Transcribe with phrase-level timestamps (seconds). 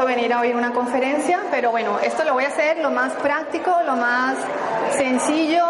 [0.00, 3.70] Venir a oír una conferencia, pero bueno, esto lo voy a hacer lo más práctico,
[3.84, 4.36] lo más
[4.96, 5.64] sencillo.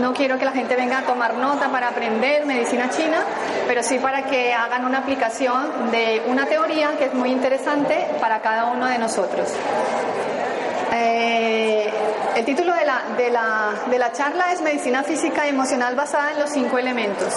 [0.00, 3.24] No quiero que la gente venga a tomar nota para aprender medicina china,
[3.66, 8.40] pero sí para que hagan una aplicación de una teoría que es muy interesante para
[8.40, 9.48] cada uno de nosotros.
[10.94, 11.90] Eh,
[12.36, 16.32] el título de la, de, la, de la charla es Medicina Física y Emocional basada
[16.32, 17.34] en los cinco elementos.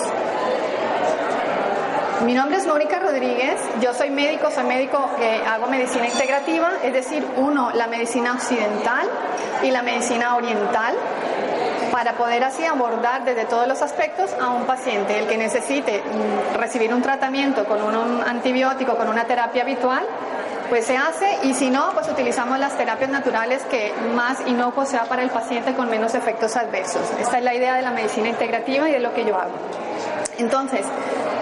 [2.23, 6.93] Mi nombre es Mónica Rodríguez, yo soy médico, soy médico que hago medicina integrativa, es
[6.93, 9.07] decir, uno, la medicina occidental
[9.61, 10.95] y la medicina oriental,
[11.91, 16.57] para poder así abordar desde todos los aspectos a un paciente, el que necesite mm,
[16.57, 20.05] recibir un tratamiento con un antibiótico, con una terapia habitual,
[20.69, 25.03] pues se hace y si no, pues utilizamos las terapias naturales que más inocuo sea
[25.03, 27.03] para el paciente con menos efectos adversos.
[27.19, 29.53] Esta es la idea de la medicina integrativa y de lo que yo hago.
[30.37, 30.85] Entonces,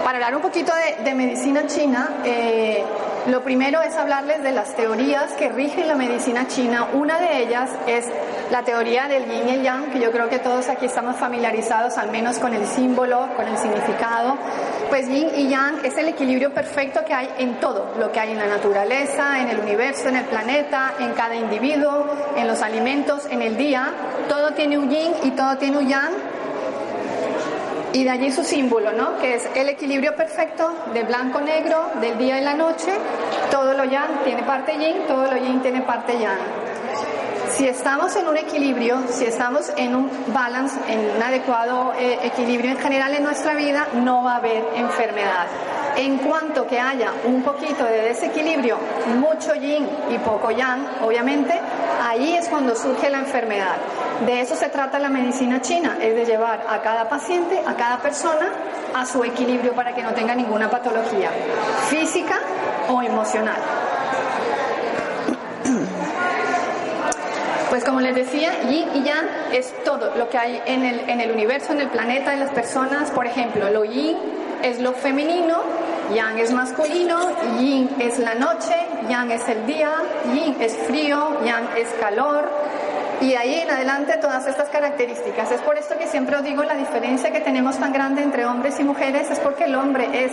[0.04, 0.70] para hablar un poquito
[1.02, 2.84] de, medicina china, eh,
[3.26, 6.88] lo primero es hablarles de las teorías que rigen la medicina china.
[6.92, 8.04] Una de ellas es
[8.50, 12.10] la teoría del yin y yang, que yo creo que todos aquí estamos familiarizados al
[12.10, 14.36] menos con el símbolo, con el significado.
[14.90, 18.32] Pues yin y yang es el equilibrio perfecto que hay en todo, lo que hay
[18.32, 22.06] en la naturaleza, en el universo, en el planeta, en cada individuo,
[22.36, 23.88] en los alimentos, en el día.
[24.28, 26.12] Todo tiene un yin y todo tiene un yang
[27.94, 29.16] y de allí su símbolo, ¿no?
[29.18, 32.92] Que es el equilibrio perfecto de blanco-negro, del día y la noche.
[33.50, 36.38] Todo lo yang tiene parte yin, todo lo yin tiene parte yang.
[37.50, 42.72] Si estamos en un equilibrio, si estamos en un balance, en un adecuado eh, equilibrio
[42.72, 45.46] en general en nuestra vida, no va a haber enfermedad.
[45.96, 48.76] En cuanto que haya un poquito de desequilibrio,
[49.16, 51.58] mucho yin y poco yang, obviamente,
[52.02, 53.76] ahí es cuando surge la enfermedad.
[54.26, 57.98] De eso se trata la medicina china, es de llevar a cada paciente, a cada
[57.98, 58.50] persona,
[58.92, 61.30] a su equilibrio para que no tenga ninguna patología
[61.88, 62.40] física
[62.88, 63.60] o emocional.
[67.70, 71.20] Pues como les decía, yin y yang es todo lo que hay en el, en
[71.20, 73.10] el universo, en el planeta, en las personas.
[73.10, 74.16] Por ejemplo, lo yin
[74.62, 75.58] es lo femenino,
[76.12, 77.18] yang es masculino,
[77.58, 78.74] yin es la noche,
[79.08, 79.92] yang es el día,
[80.32, 82.50] yin es frío, yang es calor,
[83.20, 85.50] y ahí en adelante todas estas características.
[85.50, 88.78] Es por esto que siempre os digo la diferencia que tenemos tan grande entre hombres
[88.80, 90.32] y mujeres es porque el hombre es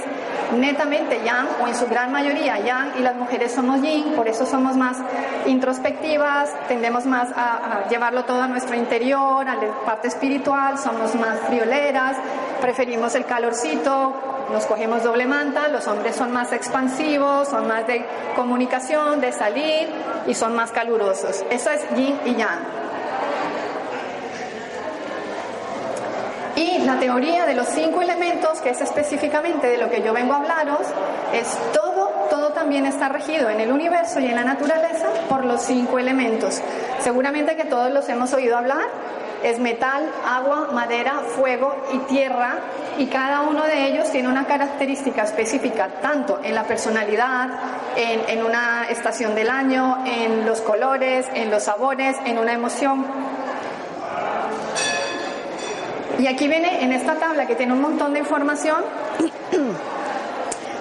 [0.57, 4.45] netamente yang o en su gran mayoría yang y las mujeres somos yin, por eso
[4.45, 4.97] somos más
[5.45, 11.39] introspectivas, tendemos más a, llevarlo todo a nuestro interior, a la parte espiritual, somos más
[11.47, 12.17] frioleras,
[12.59, 14.13] preferimos el calorcito,
[14.51, 19.89] nos cogemos doble manta, los hombres son más expansivos, son más de comunicación, de salir
[20.27, 21.43] y son más calurosos.
[21.49, 22.59] Eso es yin y yang.
[26.55, 30.33] Y la teoría de los cinco elementos, que es específicamente de lo que yo vengo
[30.33, 30.81] a hablaros,
[31.33, 35.61] es todo, todo también está regido en el universo y en la naturaleza por los
[35.61, 36.61] cinco elementos.
[36.99, 38.85] Seguramente que todos los hemos oído hablar.
[39.43, 42.59] Es metal, agua, madera, fuego y tierra
[42.97, 47.49] y cada uno de ellos tiene una característica específica tanto en la personalidad,
[47.95, 53.05] en, en una estación del año, en los colores, en los sabores, en una emoción.
[56.19, 58.83] Y aquí viene en esta tabla que tiene un montón de información,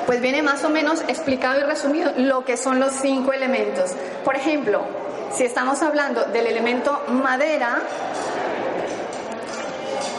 [0.04, 3.92] pues viene más o menos explicado y resumido lo que son los cinco elementos.
[4.24, 4.82] Por ejemplo,
[5.32, 7.78] si estamos hablando del elemento madera,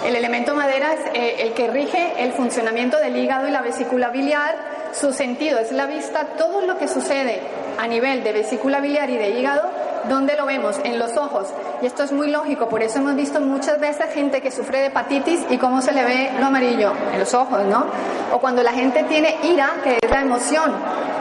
[0.06, 4.10] el elemento madera es eh, el que rige el funcionamiento del hígado y la vesícula
[4.10, 4.56] biliar.
[4.94, 6.26] Su sentido es la vista.
[6.38, 7.40] Todo lo que sucede
[7.78, 9.70] a nivel de vesícula biliar y de hígado
[10.10, 10.80] ¿Dónde lo vemos?
[10.84, 11.48] En los ojos.
[11.82, 14.86] Y esto es muy lógico, por eso hemos visto muchas veces gente que sufre de
[14.88, 17.86] hepatitis y cómo se le ve lo amarillo, en los ojos, ¿no?
[18.32, 20.74] O cuando la gente tiene ira, que es la emoción,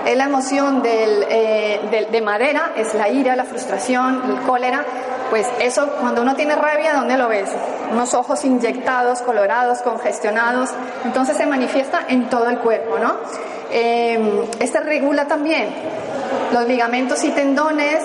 [0.07, 4.85] es la emoción eh, de madera, es la ira, la frustración, el cólera.
[5.29, 7.51] Pues eso, cuando uno tiene rabia, ¿dónde lo ves?
[7.93, 10.71] Unos ojos inyectados, colorados, congestionados.
[11.05, 13.17] Entonces se manifiesta en todo el cuerpo, ¿no?
[13.73, 15.69] Eh, este regula también
[16.53, 17.99] los ligamentos y tendones,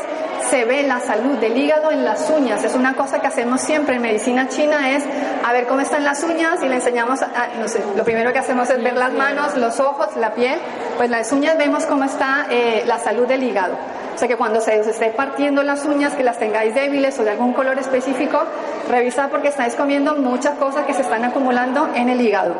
[0.49, 2.63] se ve la salud del hígado en las uñas.
[2.63, 5.03] Es una cosa que hacemos siempre en medicina china, es
[5.43, 7.19] a ver cómo están las uñas y le enseñamos,
[7.59, 10.59] no sé, lo primero que hacemos es ver las manos, los ojos, la piel,
[10.97, 13.75] pues las uñas vemos cómo está eh, la salud del hígado.
[14.13, 17.23] O sea que cuando se os esté partiendo las uñas, que las tengáis débiles o
[17.23, 18.41] de algún color específico,
[18.89, 22.55] revisad porque estáis comiendo muchas cosas que se están acumulando en el hígado.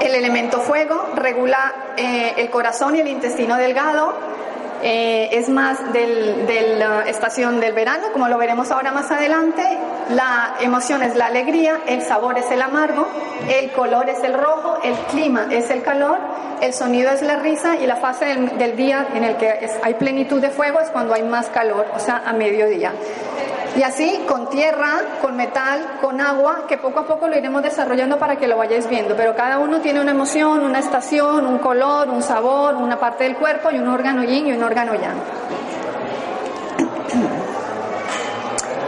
[0.00, 4.14] El elemento fuego regula eh, el corazón y el intestino delgado,
[4.86, 9.62] eh, es más de la estación del verano, como lo veremos ahora más adelante.
[10.10, 13.08] La emoción es la alegría, el sabor es el amargo,
[13.48, 16.18] el color es el rojo, el clima es el calor,
[16.60, 20.42] el sonido es la risa y la fase del, día en el que hay plenitud
[20.42, 22.92] de fuego es cuando hay más calor, o sea, a mediodía.
[23.76, 28.18] Y así con tierra, con metal, con agua, que poco a poco lo iremos desarrollando
[28.18, 29.16] para que lo vayáis viendo.
[29.16, 33.36] Pero cada uno tiene una emoción, una estación, un color, un sabor, una parte del
[33.36, 35.16] cuerpo y un órgano yin y un órgano yang.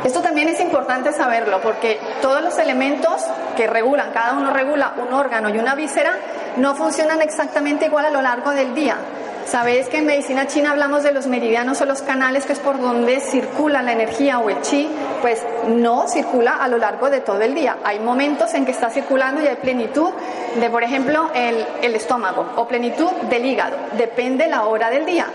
[0.04, 3.24] Esto también es importante saberlo porque todos los elementos
[3.56, 6.12] que regulan, cada uno regula un órgano y una víscera,
[6.58, 8.98] no funcionan exactamente igual a lo largo del día.
[9.46, 12.80] Sabéis que en medicina china hablamos de los meridianos o los canales, que es por
[12.80, 14.90] donde circula la energía o el chi,
[15.22, 17.76] pues no circula a lo largo de todo el día.
[17.84, 20.10] Hay momentos en que está circulando y hay plenitud
[20.58, 23.76] de, por ejemplo, el, estómago o plenitud del hígado.
[23.96, 25.26] Depende la hora del día.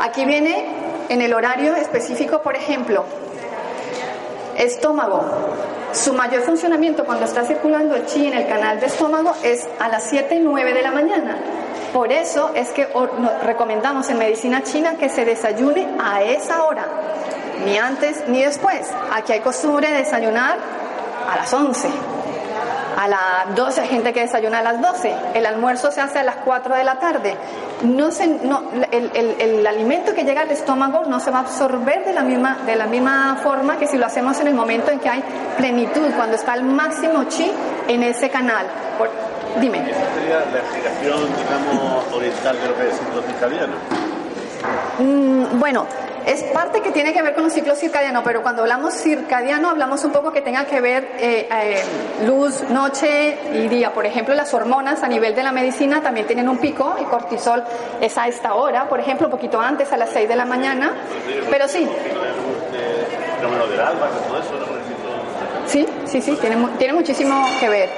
[0.00, 0.66] Aquí viene
[1.08, 3.04] en el horario específico, por ejemplo,
[4.56, 5.24] estómago.
[5.92, 9.88] Su mayor funcionamiento cuando está circulando el chi en el canal de estómago es a
[9.88, 11.36] las 7 y 9 de la mañana.
[11.92, 12.88] Por eso es que
[13.42, 16.86] recomendamos en medicina china que se desayune a esa hora,
[17.64, 18.88] ni antes ni después.
[19.12, 20.58] Aquí hay costumbre de desayunar
[21.28, 21.88] a las 11.
[22.96, 25.14] A las 12 hay gente que desayuna a las 12.
[25.34, 27.36] El almuerzo se hace a las 4 de la tarde.
[27.82, 31.40] No se, no, el, el, el, alimento que llega al estómago no se va a
[31.42, 34.90] absorber de la, misma, de la misma forma que si lo hacemos en el momento
[34.90, 35.24] en que hay
[35.56, 37.50] plenitud, cuando está el máximo chi
[37.88, 38.66] en ese canal.
[39.58, 39.78] Dime.
[39.90, 43.74] ¿Esa sería la explicación, digamos, oriental de lo que es el ciclo circadiano?
[44.98, 45.86] Mm, bueno,
[46.26, 50.04] es parte que tiene que ver con un ciclo circadiano, pero cuando hablamos circadiano hablamos
[50.04, 51.82] un poco que tenga que ver eh, eh,
[52.26, 53.92] luz, noche y día.
[53.92, 57.64] Por ejemplo, las hormonas a nivel de la medicina también tienen un pico, el cortisol
[58.00, 60.92] es a esta hora, por ejemplo, un poquito antes, a las 6 de la mañana,
[61.50, 61.88] pero sí.
[65.66, 67.88] Sí, sí, sí, tiene, tiene muchísimo que ver.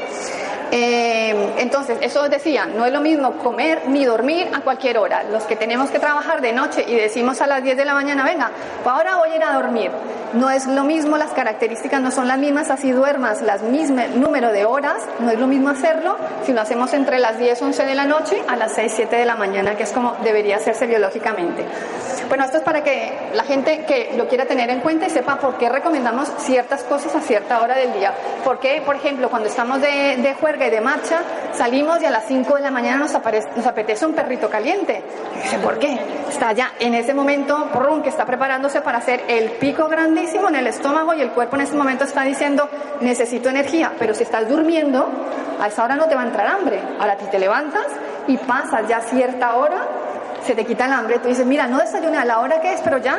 [0.75, 5.23] Eh, entonces, eso os decía, no es lo mismo comer ni dormir a cualquier hora.
[5.25, 8.25] Los que tenemos que trabajar de noche y decimos a las 10 de la mañana,
[8.25, 8.51] venga,
[8.83, 9.91] pues ahora voy a ir a dormir.
[10.33, 14.51] No es lo mismo, las características no son las mismas, así duermas las mismas número
[14.51, 16.17] de horas, no es lo mismo hacerlo
[16.47, 19.27] si lo hacemos entre las 10, 11 de la noche a las 6, 7 de
[19.27, 21.67] la mañana, que es como debería hacerse biológicamente.
[22.29, 25.37] Bueno, esto es para que la gente que lo quiera tener en cuenta y sepa
[25.37, 28.15] por qué recomendamos ciertas cosas a cierta hora del día.
[28.43, 31.23] Porque, por ejemplo, cuando estamos de, de juerga de marcha,
[31.53, 35.03] salimos y a las 5 de la mañana nos, apetece un perrito caliente.
[35.63, 35.99] ¿por qué?
[36.29, 37.69] Está ya en ese momento,
[38.03, 41.63] que está preparándose para hacer el pico grandísimo en el estómago y el cuerpo en
[41.63, 42.69] ese momento está diciendo,
[43.01, 45.09] necesito energía, pero si estás durmiendo,
[45.61, 46.81] a esa hora no te va a entrar hambre.
[46.99, 47.87] Ahora ti te levantas
[48.27, 49.87] y pasas ya cierta hora
[50.45, 52.81] se te quita el hambre, tú dices, mira, no desayuné a la hora que es,
[52.81, 53.19] pero ya,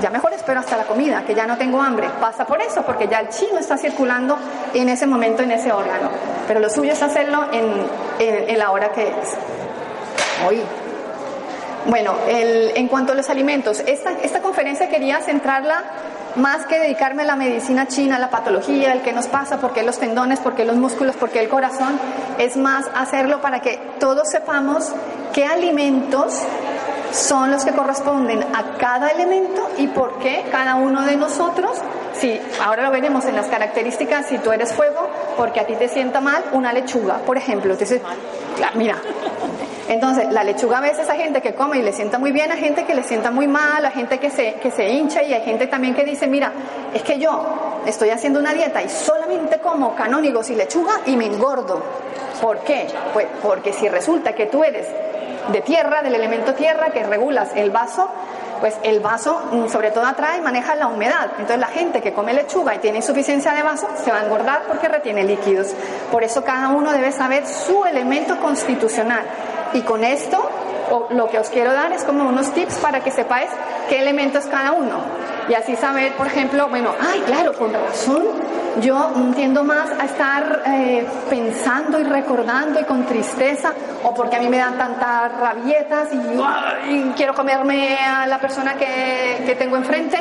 [0.00, 2.08] ya mejor espero hasta la comida, que ya no tengo hambre.
[2.20, 4.38] Pasa por eso, porque ya el chino está circulando
[4.72, 6.10] en ese momento, en ese órgano.
[6.46, 7.86] Pero lo suyo es hacerlo en,
[8.18, 9.36] en, la hora que es.
[10.46, 10.62] Hoy.
[11.86, 15.82] Bueno, el, en cuanto a los alimentos, esta, esta conferencia quería centrarla
[16.36, 19.72] más que dedicarme a la medicina china, a la patología, el que nos pasa, por
[19.72, 21.98] qué los tendones, por qué los músculos, por qué el corazón,
[22.38, 24.92] es más hacerlo para que todos sepamos
[25.32, 26.40] qué alimentos
[27.12, 31.78] son los que corresponden a cada elemento y por qué cada uno de nosotros,
[32.14, 35.88] si ahora lo veremos en las características, si tú eres fuego, porque a ti te
[35.88, 38.02] sienta mal una lechuga, por ejemplo, te dice,
[38.74, 38.96] mira,
[39.88, 42.58] entonces, la lechuga a veces hay gente que come y le sienta muy bien, hay
[42.58, 45.42] gente que le sienta muy mal, hay gente que se, que se hincha y hay
[45.42, 46.52] gente también que dice, mira,
[46.94, 51.26] es que yo estoy haciendo una dieta y solamente como canónigos y lechuga y me
[51.26, 51.82] engordo.
[52.40, 52.86] ¿Por qué?
[53.12, 54.86] Pues porque si resulta que tú eres
[55.52, 58.08] de tierra, del elemento tierra, que regulas el vaso,
[58.60, 61.26] pues el vaso mm, sobre todo atrae y maneja la humedad.
[61.32, 64.62] Entonces la gente que come lechuga y tiene insuficiencia de vaso se va a engordar
[64.66, 65.74] porque retiene líquidos.
[66.10, 69.24] Por eso cada uno debe saber su elemento constitucional.
[69.74, 70.48] Y con esto
[71.10, 73.50] lo que os quiero dar es como unos tips para que sepáis
[73.88, 75.00] qué elementos cada uno.
[75.48, 78.22] Y así saber, por ejemplo, bueno, ay, claro, con razón,
[78.80, 83.72] yo tiendo más a estar eh, pensando y recordando y con tristeza,
[84.02, 89.42] o porque a mí me dan tantas rabietas y, quiero comerme a la persona que,
[89.46, 90.18] que, tengo enfrente,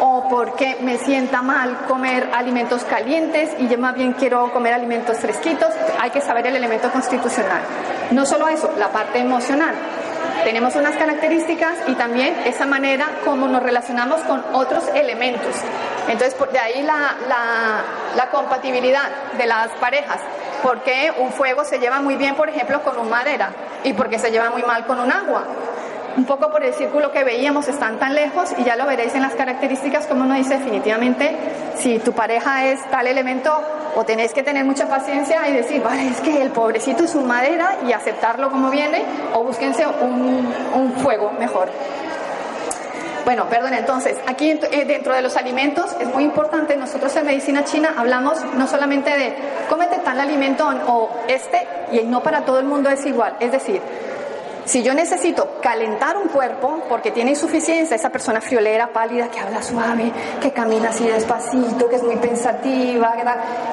[0.00, 5.18] o porque me sienta mal comer alimentos calientes y yo más bien quiero comer alimentos
[5.18, 5.70] fresquitos.
[6.00, 7.62] Hay que saber el elemento constitucional.
[8.10, 9.74] No solo eso, la parte emocional.
[10.44, 15.54] Tenemos unas características y también esa manera como nos relacionamos con otros elementos.
[16.06, 20.20] Entonces, de ahí la, compatibilidad de las parejas.
[20.62, 23.50] Porque un fuego se lleva muy bien, por ejemplo, con un madera
[23.84, 25.44] y porque se lleva muy mal con un agua
[26.16, 29.22] un poco por el círculo que veíamos, están tan lejos y ya lo veréis en
[29.22, 31.36] las características como uno dice definitivamente
[31.76, 33.50] si tu pareja es tal elemento
[33.94, 37.26] o tenéis que tener mucha paciencia y decir, vale, es que el pobrecito es un
[37.26, 41.68] madera y aceptarlo como viene o búsquense un, un fuego mejor.
[43.24, 47.64] Bueno, perdón, entonces, aquí eh, dentro de los alimentos es muy importante, nosotros en medicina
[47.64, 49.34] china hablamos no solamente de
[49.70, 53.80] cómete tal alimento o este, y no para todo el mundo es igual, es decir,
[54.64, 59.62] si yo necesito calentar un cuerpo porque tiene insuficiencia, esa persona friolera, pálida, que habla
[59.62, 63.14] suave, que camina así despacito, que es muy pensativa,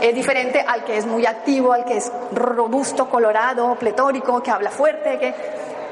[0.02, 4.70] es diferente al que es muy activo, al que es robusto, colorado, pletórico, que habla
[4.70, 5.34] fuerte, que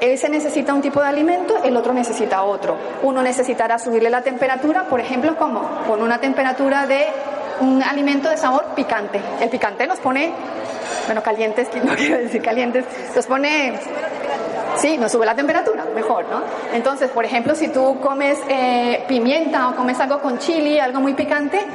[0.01, 2.77] ese necesita un tipo de alimento, el otro necesita otro.
[3.03, 7.07] Uno necesitará subirle la temperatura, por ejemplo, como con una temperatura de
[7.61, 9.21] un alimento de sabor picante.
[9.41, 10.31] El picante nos pone,
[11.05, 13.73] bueno, calientes, no quiero decir calientes, nos pone
[14.75, 16.41] Sí, nos sube la temperatura, mejor, ¿no?
[16.73, 21.13] Entonces, por ejemplo, si tú comes eh, pimienta o comes algo con chili, algo muy
[21.13, 21.65] picante,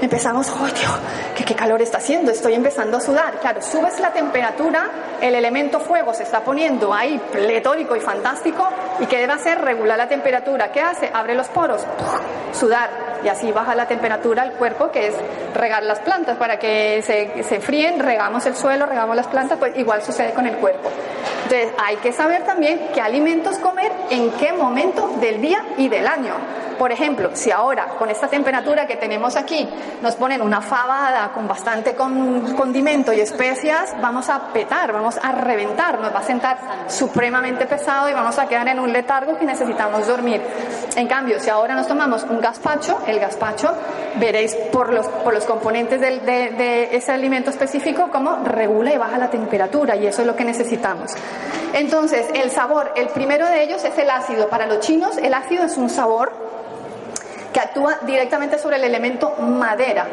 [0.00, 0.98] empezamos, ¡oh, Dios!
[1.36, 2.30] ¿qué, ¿Qué calor está haciendo?
[2.30, 3.38] Estoy empezando a sudar.
[3.40, 8.68] Claro, subes la temperatura, el elemento fuego se está poniendo ahí pletórico y fantástico,
[9.00, 9.60] ¿y qué debe hacer?
[9.60, 10.72] Regular la temperatura.
[10.72, 11.10] ¿Qué hace?
[11.12, 11.84] Abre los poros,
[12.52, 12.90] sudar,
[13.24, 15.14] y así baja la temperatura al cuerpo, que es
[15.54, 19.76] regar las plantas para que se, se fríen, regamos el suelo, regamos las plantas, pues
[19.76, 20.90] igual sucede con el cuerpo.
[21.44, 26.06] Entonces, hay que saber también qué alimentos comer en qué momento del día y del
[26.06, 26.34] año.
[26.82, 29.68] Por ejemplo, si ahora con esta temperatura que tenemos aquí
[30.02, 36.00] nos ponen una fabada con bastante condimento y especias, vamos a petar, vamos a reventar,
[36.00, 36.58] nos va a sentar
[36.88, 40.42] supremamente pesado y vamos a quedar en un letargo que necesitamos dormir.
[40.96, 43.72] En cambio, si ahora nos tomamos un gazpacho, el gazpacho,
[44.16, 49.18] veréis por los, por los componentes de, de ese alimento específico cómo regula y baja
[49.18, 51.12] la temperatura y eso es lo que necesitamos.
[51.74, 54.48] Entonces, el sabor, el primero de ellos es el ácido.
[54.48, 56.50] Para los chinos, el ácido es un sabor
[57.72, 60.06] actúa directamente sobre el elemento madera.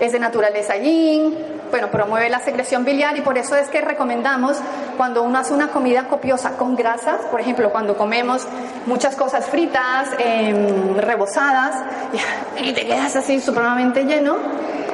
[0.00, 1.36] Es de naturaleza yin,
[1.70, 4.58] bueno, promueve la secreción biliar y por eso es que recomendamos
[4.96, 8.46] cuando uno hace una comida copiosa con grasas, por ejemplo, cuando comemos
[8.86, 11.76] muchas cosas fritas, em, rebozadas,
[12.60, 14.36] y te quedas así supremamente lleno,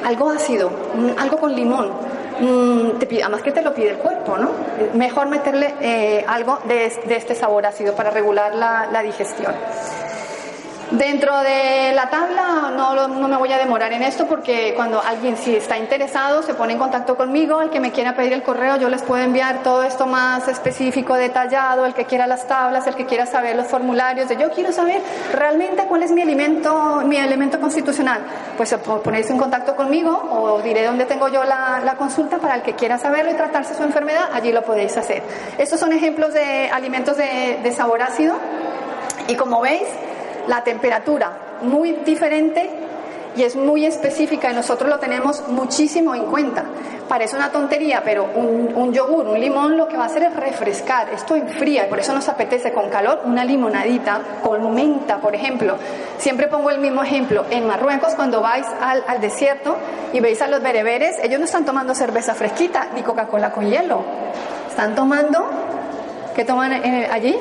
[0.05, 0.71] algo ácido,
[1.17, 1.91] algo con limón,
[2.39, 4.49] Mm, te pide, además que te lo pide el cuerpo, ¿no?
[4.95, 9.53] Mejor meterle eh, algo de, este sabor ácido para regular la digestión.
[10.91, 15.55] Dentro de la tabla no, me voy a demorar en esto porque cuando alguien si
[15.55, 18.89] está interesado se pone en contacto conmigo, el que me quiera pedir el correo yo
[18.89, 23.05] les puedo enviar todo esto más específico, detallado, el que quiera las tablas, el que
[23.05, 27.57] quiera saber los formularios, de yo quiero saber realmente cuál es mi alimento, mi elemento
[27.61, 28.21] constitucional.
[28.57, 32.63] Pues ponéis en contacto conmigo o diré dónde tengo yo la, la consulta para el
[32.63, 35.23] que quiera saberlo y tratarse su enfermedad, allí lo podéis hacer.
[35.57, 38.35] Estos son ejemplos de alimentos de, de sabor ácido
[39.29, 39.87] y como veis,
[40.47, 41.31] la temperatura
[41.61, 42.69] muy diferente
[43.35, 46.65] y es muy específica y nosotros lo tenemos muchísimo en cuenta.
[47.07, 51.09] Parece una tontería, pero un, yogur, un limón lo que va a hacer es refrescar,
[51.13, 55.75] esto enfría, y por eso nos apetece con calor una limonadita con menta, por ejemplo.
[56.17, 59.75] Siempre pongo el mismo ejemplo, en Marruecos cuando vais al, desierto
[60.13, 64.03] y veis a los bereberes, ellos no están tomando cerveza fresquita ni Coca-Cola con hielo,
[64.69, 65.49] están tomando,
[66.33, 67.37] ¿qué toman eh, allí?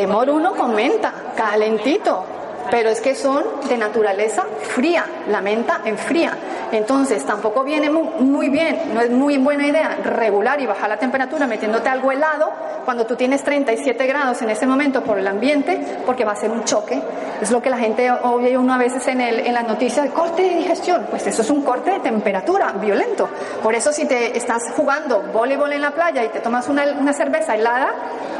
[0.00, 2.24] Temor uno con menta, calentito,
[2.70, 6.36] pero es que son de naturaleza fría, la menta enfría.
[6.72, 11.46] Entonces tampoco viene muy, bien, no es muy buena idea regular y bajar la temperatura
[11.46, 12.52] metiéndote algo helado
[12.84, 16.50] cuando tú tienes 37 grados en ese momento por el ambiente, porque va a ser
[16.50, 17.02] un choque.
[17.40, 20.42] Es lo que la gente oye uno a veces en, el, en las noticias, corte
[20.42, 21.06] de digestión.
[21.10, 23.28] Pues eso es un corte de temperatura violento.
[23.62, 27.12] Por eso si te estás jugando voleibol en la playa y te tomas una, una
[27.12, 27.92] cerveza helada,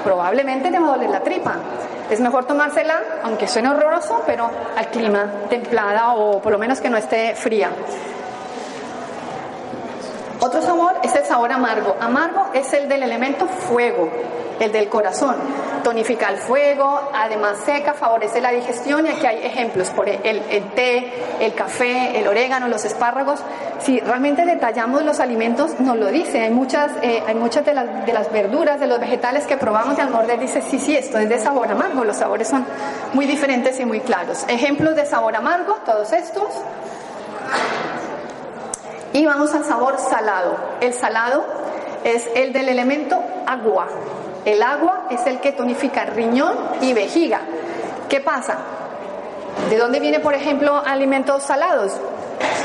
[0.05, 1.57] probablemente te va a doler la tripa.
[2.11, 6.91] Es mejor tomársela, aunque suene horroroso, pero al clima, templada o por lo menos que
[6.91, 7.71] no esté fría.
[10.41, 11.97] Otro sabor es el sabor amargo.
[12.01, 14.11] Amargo es el del elemento fuego.
[14.59, 15.37] el del corazón.
[15.83, 20.65] Tonifica el fuego, además seca, favorece la digestión y aquí hay ejemplos por el, el
[20.75, 23.41] té, el café, el orégano, los espárragos.
[23.81, 26.43] Si realmente detallamos los alimentos, nos lo dice.
[26.43, 30.39] Hay muchas, eh, hay muchas de las, verduras, de los vegetales que probamos y al
[30.39, 32.05] dice, sí, sí, esto es de sabor amargo.
[32.05, 32.67] Los sabores son
[33.15, 34.45] muy diferentes y muy claros.
[34.47, 36.49] Ejemplos de sabor amargo, todos estos.
[39.13, 40.57] Y vamos al sabor salado.
[40.81, 41.45] El salado
[42.05, 43.89] es el del elemento agua.
[44.45, 47.41] El agua es el que tonifica riñón y vejiga.
[48.09, 48.59] ¿Qué pasa?
[49.69, 51.93] ¿De dónde viene, por ejemplo, alimentos salados?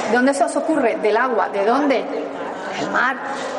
[0.10, 0.98] ¿De dónde se os ocurre?
[0.98, 1.50] Del agua.
[1.50, 2.06] ¿De dónde?
[2.79, 3.17] Del mar.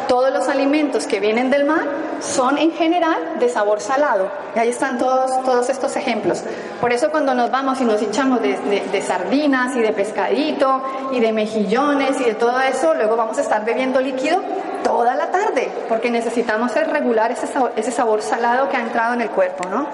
[0.09, 1.85] Todos los alimentos que vienen del mar
[2.21, 4.31] son en general de sabor salado.
[4.55, 6.43] Y ahí están todos, todos estos ejemplos.
[6.81, 8.57] Por eso cuando nos vamos y nos hinchamos de,
[8.91, 10.83] de, sardinas y de pescadito
[11.13, 14.41] y de mejillones y de todo eso, luego vamos a estar bebiendo líquido
[14.83, 19.23] toda la tarde, porque necesitamos regular ese sabor, ese sabor salado que ha entrado en
[19.23, 19.89] el cuerpo, ¿no?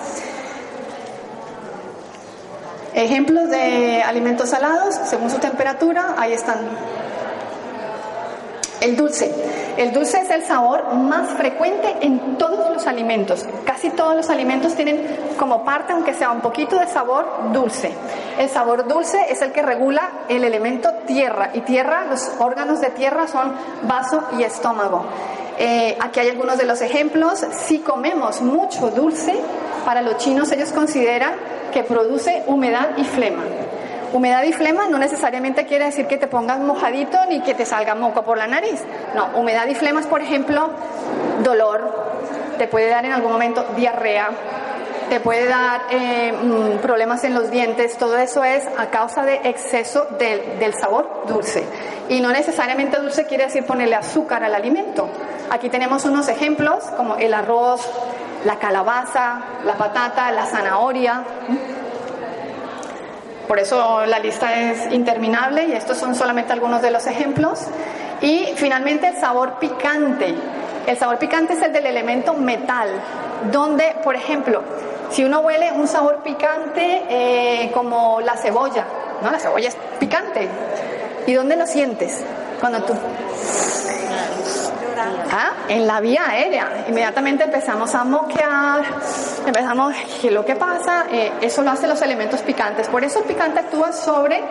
[2.94, 6.58] Ejemplos de alimentos salados, según su temperatura, ahí están.
[8.82, 9.32] El dulce.
[9.76, 13.46] El dulce es el sabor más frecuente en todos los alimentos.
[13.64, 15.06] Casi todos los alimentos tienen
[15.38, 17.92] como parte, aunque sea un poquito de sabor, dulce.
[18.38, 21.50] El sabor dulce es el que regula el elemento tierra.
[21.54, 25.04] Y tierra, los órganos de tierra son vaso y estómago.
[25.58, 27.46] Eh, aquí hay algunos de los ejemplos.
[27.52, 29.34] Si comemos mucho dulce,
[29.84, 31.34] para los chinos ellos consideran
[31.72, 33.44] que produce humedad y flema.
[34.12, 37.94] Humedad y flema no necesariamente quiere decir que te pongas mojadito ni que te salga
[37.94, 38.82] moco por la nariz.
[39.14, 40.70] No, humedad y flema es, por ejemplo,
[41.42, 42.12] dolor,
[42.58, 44.28] te puede dar en algún momento diarrea,
[45.08, 49.40] te puede dar eh, mm, problemas en los dientes, todo eso es a causa de
[49.44, 51.64] exceso del sabor dulce.
[52.08, 55.08] Y no necesariamente dulce quiere decir ponerle azúcar al alimento.
[55.50, 57.88] Aquí tenemos unos ejemplos como el arroz,
[58.44, 61.24] la calabaza, la patata, la zanahoria.
[63.52, 67.60] Por eso la lista es interminable y estos son solamente algunos de los ejemplos.
[68.22, 70.34] Y finalmente el sabor picante.
[70.86, 72.88] El sabor picante es el del elemento metal,
[73.52, 74.62] donde, por ejemplo,
[75.10, 78.86] si uno huele un sabor picante eh, como la cebolla,
[79.22, 79.30] ¿no?
[79.30, 80.48] La cebolla es picante.
[81.26, 82.24] ¿Y dónde lo sientes?
[82.58, 82.94] Cuando tú
[85.30, 85.52] ¿Ah?
[85.68, 86.84] En la vía aérea.
[86.88, 88.82] Inmediatamente empezamos a moquear,
[89.46, 91.06] empezamos, ¿qué es lo que pasa?
[91.10, 92.88] Eh, eso lo hacen los elementos picantes.
[92.88, 94.42] Por eso el picante actúa sobre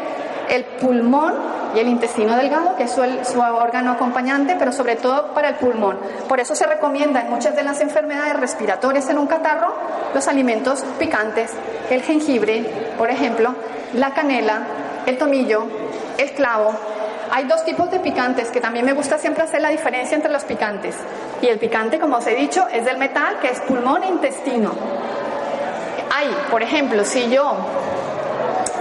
[0.50, 1.34] el pulmón
[1.76, 5.56] y el intestino delgado, que es su, su, órgano acompañante, pero sobre todo para el
[5.56, 5.98] pulmón.
[6.28, 9.74] Por eso se recomienda en muchas de las enfermedades respiratorias en un catarro
[10.14, 11.52] los alimentos picantes,
[11.90, 12.66] el jengibre,
[12.98, 13.56] por ejemplo,
[13.94, 14.64] la canela,
[15.06, 15.66] el tomillo,
[16.18, 16.74] el clavo,
[17.32, 20.44] hay dos tipos de picantes que también me gusta siempre hacer la diferencia entre los
[20.44, 20.96] picantes.
[21.42, 24.72] Y el picante, como os he dicho, es del metal, que es pulmón e intestino.
[26.14, 27.56] Hay, por ejemplo, si yo,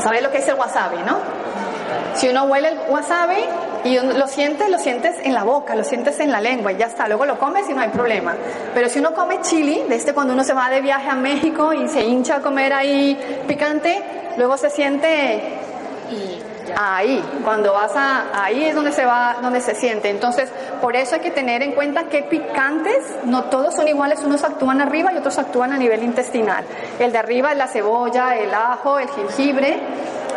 [0.01, 1.19] ¿sabes lo que es el wasabi, no?
[2.15, 3.45] Si uno huele el wasabi
[3.85, 6.87] y lo sientes, lo sientes en la boca, lo sientes en la lengua y ya
[6.87, 8.35] está, luego lo comes y no hay problema.
[8.75, 11.73] Pero si uno come chili, de este cuando uno se va de viaje a México
[11.73, 14.03] y se hincha a comer ahí picante,
[14.37, 15.61] luego se siente
[16.77, 20.11] Ahí, cuando vas a, ahí es donde se va, donde se siente.
[20.11, 24.45] Entonces, por eso hay que tener en cuenta que picantes, no todos son iguales, unos
[24.45, 26.65] actúan arriba y otros actúan a nivel intestinal.
[26.99, 29.79] El de arriba es la cebolla, el ajo, el jengibre,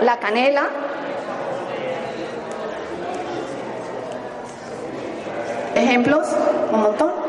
[0.02, 0.70] la canela.
[5.76, 6.28] Ejemplos,
[6.72, 7.24] un montón.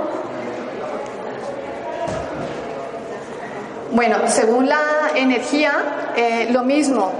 [3.95, 5.73] Bueno, según la energía,
[6.17, 7.13] eh, lo mismo,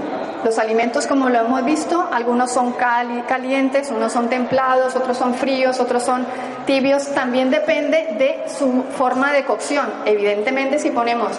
[0.45, 5.79] los alimentos, como lo hemos visto, algunos son calientes, unos son templados, otros son fríos,
[5.79, 6.23] otros son
[6.67, 7.07] tibios.
[7.15, 9.87] También depende de su forma de cocción.
[10.05, 11.31] Evidentemente, si ponemos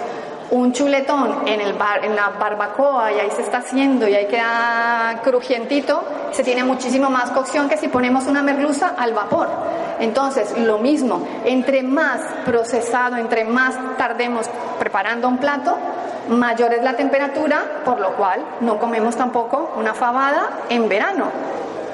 [0.51, 4.27] un chuletón en, el bar, en la barbacoa y ahí se está haciendo y ahí
[4.27, 9.49] queda crujientito, se tiene muchísimo más cocción que si ponemos una merluza al vapor.
[9.99, 14.47] Entonces, lo mismo, entre más procesado, entre más tardemos
[14.79, 15.77] preparando un plato,
[16.29, 21.31] mayor es la temperatura, por lo cual no comemos tampoco una fabada en verano.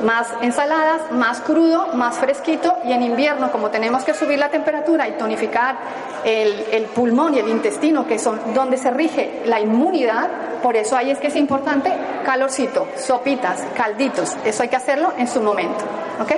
[0.00, 5.08] Más ensaladas, más crudo, más fresquito y en invierno, como tenemos que subir la temperatura
[5.08, 5.76] y tonificar
[6.24, 10.28] el, pulmón y el intestino, que son donde se rige la inmunidad,
[10.62, 11.92] por eso ahí es que es importante
[12.24, 15.84] calorcito, sopitas, calditos, eso hay que hacerlo en su momento.
[16.20, 16.32] ¿ok?,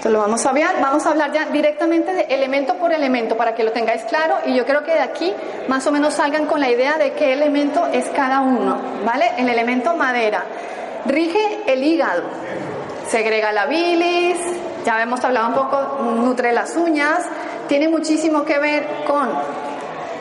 [0.00, 0.66] Esto lo vamos a ver.
[0.80, 4.54] Vamos a hablar ya directamente de elemento por elemento para que lo tengáis claro y
[4.54, 5.30] yo creo que de aquí
[5.68, 9.26] más o menos salgan con la idea de qué elemento es cada uno, ¿vale?
[9.36, 10.42] El elemento madera
[11.04, 12.22] rige el hígado.
[13.10, 14.38] segrega la bilis,
[14.86, 17.18] ya hemos hablado un poco, nutre las uñas,
[17.68, 19.28] tiene muchísimo que ver con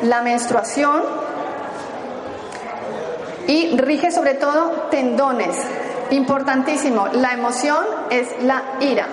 [0.01, 1.03] la menstruación
[3.47, 5.55] y rige sobre todo tendones.
[6.09, 9.07] Importantísimo, la emoción es la ira.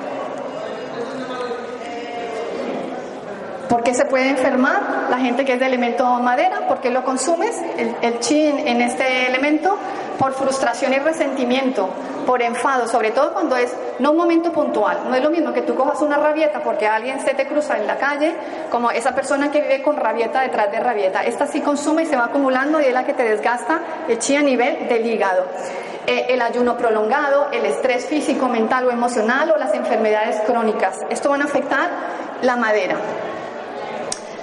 [3.68, 6.68] ¿Por qué se puede enfermar la gente que es de elemento madera?
[6.68, 7.60] ¿Por qué lo consumes?
[7.76, 9.76] El, el chi en este elemento
[10.18, 11.88] por frustración y resentimiento,
[12.26, 15.00] por enfado, sobre todo cuando es no un momento puntual.
[15.08, 17.86] No es lo mismo que tú cojas una rabieta porque alguien se te cruza en
[17.86, 18.34] la calle,
[18.70, 21.24] como esa persona que vive con rabieta detrás de rabieta.
[21.24, 24.36] Esta sí consume y se va acumulando y es la que te desgasta el chi
[24.36, 25.44] a nivel del hígado.
[26.06, 31.00] Eh, el ayuno prolongado, el estrés físico, mental o emocional o las enfermedades crónicas.
[31.10, 31.90] Esto van a afectar
[32.42, 32.96] la madera.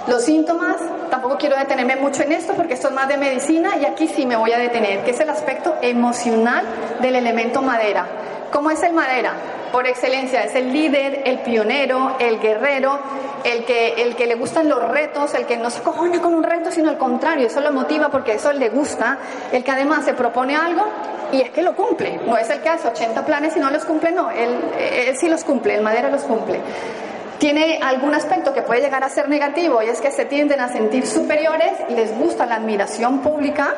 [0.06, 0.76] Los síntomas,
[1.08, 4.26] tampoco quiero detenerme mucho en esto porque esto es más de medicina y aquí sí
[4.26, 6.66] me voy a detener, que es el aspecto emocional
[7.00, 8.06] del elemento madera.
[8.52, 9.32] ¿Cómo es el madera?
[9.72, 12.98] Por excelencia, es el líder, el pionero, el guerrero,
[13.44, 16.42] el que, el que le gustan los retos, el que no se cojona con un
[16.42, 19.18] reto, sino al contrario, eso lo motiva porque eso le gusta,
[19.52, 20.84] el que además se propone algo
[21.32, 23.86] y es que lo cumple, no es el que hace 80 planes y no los
[23.86, 26.60] cumple, no, él, él sí los cumple, el madera los cumple
[27.38, 30.68] tiene algún aspecto que puede llegar a ser negativo y es que se tienden a
[30.68, 33.74] sentir superiores, les gusta la admiración pública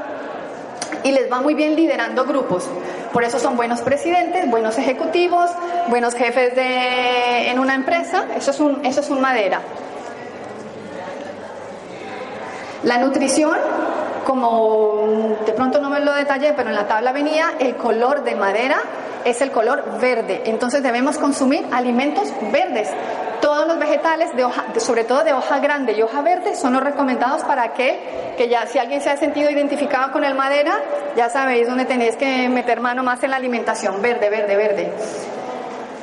[1.02, 2.68] y les va muy bien liderando grupos.
[3.12, 5.50] Por eso son buenos presidentes, buenos ejecutivos,
[5.88, 8.24] buenos jefes de, en una empresa.
[8.36, 9.60] Eso es, un, eso es un madera.
[12.82, 13.56] La nutrición,
[14.26, 18.34] como de pronto no me lo detallé, pero en la tabla venía, el color de
[18.34, 18.76] madera
[19.24, 20.42] es el color verde.
[20.44, 22.88] Entonces debemos consumir alimentos verdes.
[24.78, 27.96] Sobre todo de hoja grande y hoja verde, son los recomendados para aquel
[28.36, 30.78] que ya, si alguien se ha sentido identificado con el madera,
[31.16, 34.92] ya sabéis dónde tenéis que meter mano más en la alimentación, verde, verde, verde.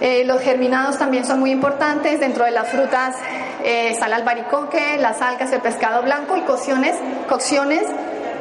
[0.01, 2.19] Eh, los germinados también son muy importantes.
[2.19, 3.15] Dentro de las frutas
[3.63, 6.95] eh, está el albaricoque, las algas, el pescado blanco y cocciones,
[7.29, 7.83] cocciones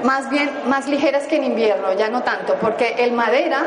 [0.03, 3.63] más bien más ligeras que en invierno, ya no tanto, porque el madera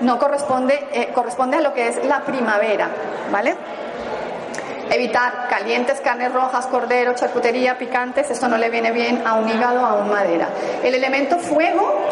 [0.00, 2.88] no corresponde, eh, corresponde a lo que es la primavera,
[3.30, 3.54] ¿vale?
[4.90, 9.84] Evitar calientes, carnes rojas, cordero, charcutería, picantes, esto no le viene bien a un hígado,
[9.84, 10.48] a un madera.
[10.82, 12.04] El elemento fuego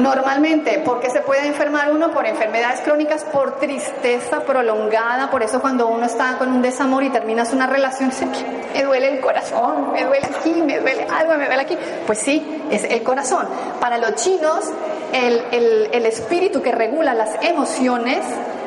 [0.00, 2.10] Normalmente, ¿por qué se puede enfermar uno?
[2.10, 7.10] Por enfermedades crónicas, por tristeza prolongada, por eso cuando uno está con un desamor y
[7.10, 8.10] terminas una relación,
[8.74, 11.76] me duele el corazón, me duele aquí, me duele algo, me duele aquí.
[12.06, 13.46] Pues sí, es el corazón.
[13.78, 14.70] Para los chinos,
[15.12, 18.24] el, el espíritu que regula las emociones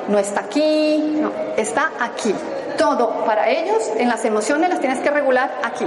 [0.07, 1.21] no está aquí,
[1.57, 2.33] está aquí.
[2.77, 5.85] Todo para ellos, en las emociones las tienes que regular aquí,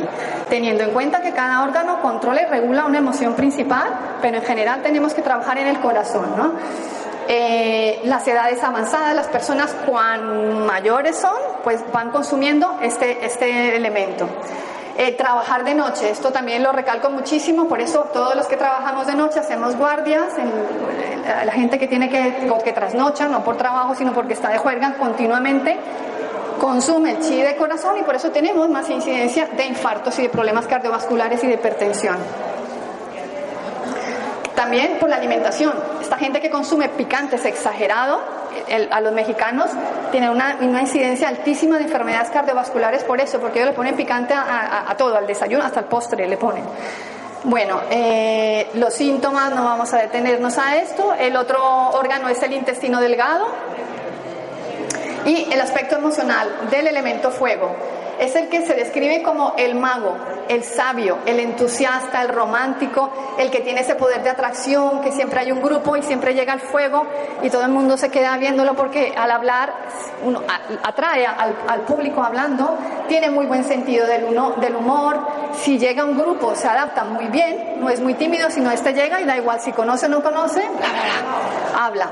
[0.48, 3.88] teniendo en cuenta que cada órgano controla y regula una emoción principal,
[4.22, 6.26] pero en general tenemos que trabajar en el corazón.
[7.28, 14.28] Eh, las edades avanzadas, las personas cuan mayores son, pues van consumiendo este, este elemento.
[14.98, 19.06] Eh, trabajar de noche, esto también lo recalco muchísimo, por eso todos los que trabajamos
[19.06, 20.32] de noche hacemos guardias,
[21.44, 24.94] la gente que tiene que, que trasnocha, no por trabajo, sino porque está de juerga
[24.94, 25.76] continuamente,
[26.58, 30.28] consume el chi de corazón y por eso tenemos más incidencia de infartos y de
[30.30, 32.16] problemas cardiovasculares y de hipertensión.
[34.54, 35.74] También por la alimentación.
[36.00, 38.22] Esta gente que consume picantes exagerado,
[38.90, 39.70] a los mexicanos,
[40.10, 44.94] tiene una, incidencia altísima de enfermedades cardiovasculares por eso, porque ellos le ponen picante a,
[44.96, 46.64] todo, al desayuno, hasta el postre le ponen.
[47.44, 51.14] Bueno, eh, los síntomas, no vamos a detenernos a esto.
[51.14, 53.46] El otro órgano es el intestino delgado,
[55.26, 57.74] y el aspecto emocional del elemento fuego
[58.18, 60.16] es el que se describe como el mago,
[60.48, 65.40] el sabio, el entusiasta, el romántico, el que tiene ese poder de atracción, que siempre
[65.40, 67.06] hay un grupo y siempre llega el fuego
[67.42, 69.74] y todo el mundo se queda viéndolo porque al hablar
[70.82, 72.76] atrae al, público hablando,
[73.08, 75.20] tiene muy buen sentido del, uno, del humor,
[75.52, 79.20] si llega un grupo se adapta muy bien, no es muy tímido, sino este llega
[79.20, 82.10] y da igual si conoce o no conoce, bla, bla, bla, habla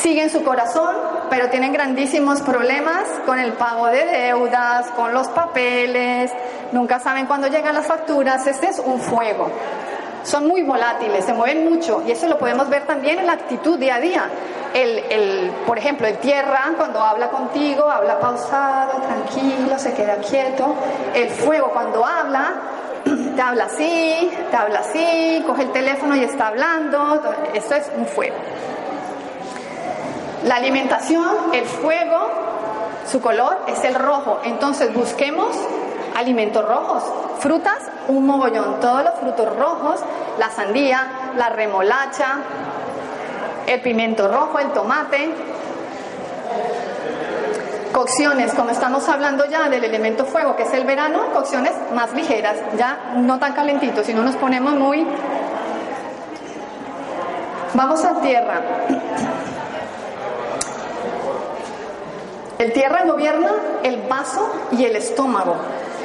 [0.00, 0.94] siguen su corazón,
[1.28, 6.32] pero tienen grandísimos problemas con el pago de deudas, con los papeles,
[6.72, 9.50] nunca saben cuándo llegan las facturas, este es un fuego.
[10.22, 13.78] Son muy volátiles, se mueven mucho y eso lo podemos ver también en la actitud
[13.78, 14.28] día a día.
[14.74, 20.74] El, el, por ejemplo, el tierra, cuando habla contigo, habla pausado, tranquilo, se queda quieto.
[21.14, 22.54] El fuego, cuando habla,
[23.36, 27.22] te habla así, te habla así, coge el teléfono y está hablando.
[27.54, 28.36] Esto es un fuego.
[30.44, 32.30] La alimentación, el fuego,
[33.10, 34.40] su color es el rojo.
[34.44, 35.56] Entonces busquemos
[36.16, 37.02] alimentos rojos.
[37.40, 38.80] Frutas, un mogollón.
[38.80, 40.00] Todos los frutos rojos,
[40.38, 42.38] la sandía, la remolacha,
[43.66, 45.30] el pimiento rojo, el tomate.
[47.92, 52.56] Cocciones, como estamos hablando ya del elemento fuego, que es el verano, cocciones más ligeras,
[52.76, 55.06] ya no tan calentitos, sino nos ponemos muy...
[57.74, 58.62] Vamos a tierra.
[62.58, 63.52] El tierra gobierna
[63.84, 65.56] el vaso y el estómago.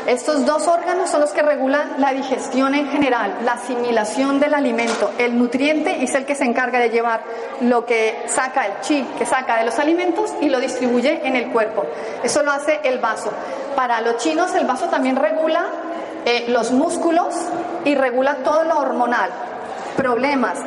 [0.05, 5.11] Estos dos órganos son los que regulan la digestión en general, la asimilación del alimento.
[5.17, 7.23] El nutriente es el que se encarga de llevar
[7.61, 11.51] lo que saca el chi, que saca de los alimentos y lo distribuye en el
[11.51, 11.85] cuerpo.
[12.21, 13.31] Eso lo hace el vaso.
[13.75, 15.65] Para los chinos el vaso también regula
[16.25, 17.33] eh, los músculos
[17.85, 19.31] y regula todo lo hormonal.
[19.95, 20.59] Problemas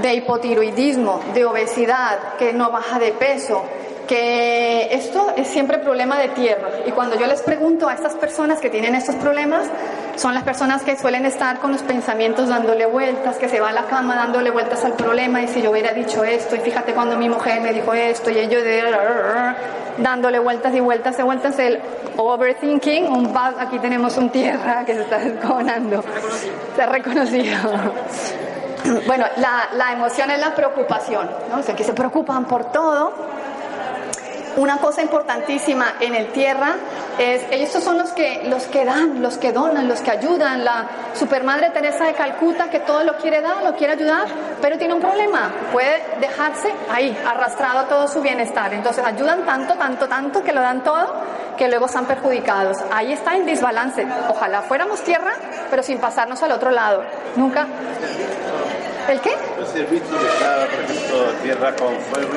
[0.00, 3.64] de hipotiroidismo, de obesidad, que no baja de peso,
[4.08, 6.70] que esto es siempre problema de tierra.
[6.86, 9.68] Y cuando yo les pregunto a estas personas que tienen estos problemas,
[10.16, 13.72] son las personas que suelen estar con los pensamientos dándole vueltas, que se va a
[13.72, 17.16] la cama dándole vueltas al problema y si yo hubiera dicho esto, y fíjate cuando
[17.16, 18.62] mi mujer me dijo esto, y ellos
[19.98, 21.78] dándole vueltas y vueltas y vueltas, el
[22.16, 26.02] overthinking, un aquí tenemos un tierra que se está descojonando,
[26.74, 27.58] se ha reconocido.
[29.06, 31.58] Bueno, la, la emoción es la preocupación, ¿no?
[31.58, 33.12] O sea, que se preocupan por todo
[34.58, 36.74] una cosa importantísima en el tierra
[37.18, 40.64] es, estos son los que, los que dan, los que donan, los que ayudan.
[40.64, 44.26] La supermadre Teresa de Calcuta que todo lo quiere dar, lo quiere ayudar,
[44.60, 45.52] pero tiene un problema.
[45.72, 48.74] Puede dejarse ahí, arrastrado a todo su bienestar.
[48.74, 51.22] Entonces ayudan tanto, tanto, tanto que lo dan todo
[51.56, 52.78] que luego están perjudicados.
[52.90, 54.06] Ahí está en desbalance.
[54.28, 55.32] Ojalá fuéramos tierra,
[55.70, 57.04] pero sin pasarnos al otro lado.
[57.36, 57.66] Nunca.
[59.08, 59.30] ¿El qué?
[59.30, 62.30] por ejemplo, tierra con fuego,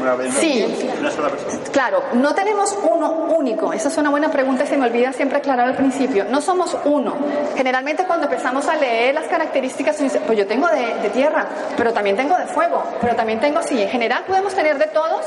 [0.00, 0.92] una vez sí.
[0.98, 1.58] una sola persona.
[1.72, 3.72] Claro, no tenemos uno único.
[3.72, 6.26] Esa es una buena pregunta y se me olvida siempre aclarar al principio.
[6.28, 7.14] No somos uno.
[7.56, 12.16] Generalmente cuando empezamos a leer las características, pues yo tengo de, de tierra, pero también
[12.16, 15.24] tengo de fuego, pero también tengo, sí, en general podemos tener de todos.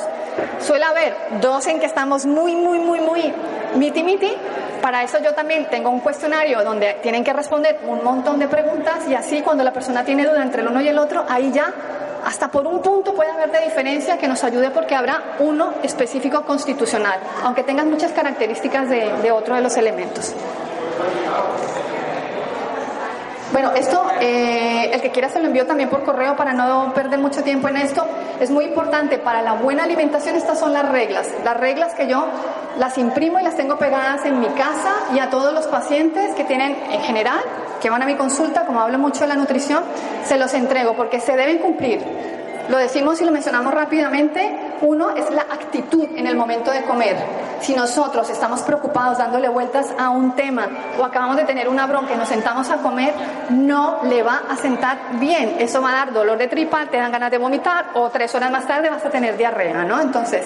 [0.59, 3.33] Suele haber dos en que estamos muy, muy, muy, muy
[3.75, 4.31] miti miti
[4.83, 9.07] para eso yo también tengo un cuestionario donde tienen que responder un montón de preguntas
[9.07, 11.73] y así cuando la persona tiene duda entre el uno y el otro, ahí ya
[12.25, 16.41] hasta por un punto puede haber de diferencia que nos ayude porque habrá uno específico
[16.41, 20.35] constitucional, aunque tengan muchas características de, de otro de los elementos.
[23.53, 27.19] Bueno, esto, eh, el que quiera se lo envío también por correo para no perder
[27.19, 28.03] mucho tiempo en esto.
[28.39, 31.29] Es muy importante para la buena alimentación, estas son las reglas.
[31.45, 32.25] Las reglas que yo
[32.79, 36.45] las imprimo y las tengo pegadas en mi casa y a todos los pacientes que
[36.45, 37.41] tienen en general,
[37.79, 39.83] que van a mi consulta, como hablo mucho de la nutrición,
[40.25, 42.01] se los entrego porque se deben cumplir.
[42.69, 44.75] Lo decimos y lo mencionamos rápidamente.
[44.81, 47.17] Uno es la actitud en el momento de comer.
[47.61, 50.67] Si nosotros estamos preocupados dándole vueltas a un tema
[50.99, 53.13] o acabamos de tener una bronca y nos sentamos a comer,
[53.49, 55.55] no le va a sentar bien.
[55.59, 58.51] Eso va a dar dolor de tripa, te dan ganas de vomitar o tres horas
[58.51, 59.99] más tarde vas a tener diarrea, ¿no?
[59.99, 60.45] Entonces,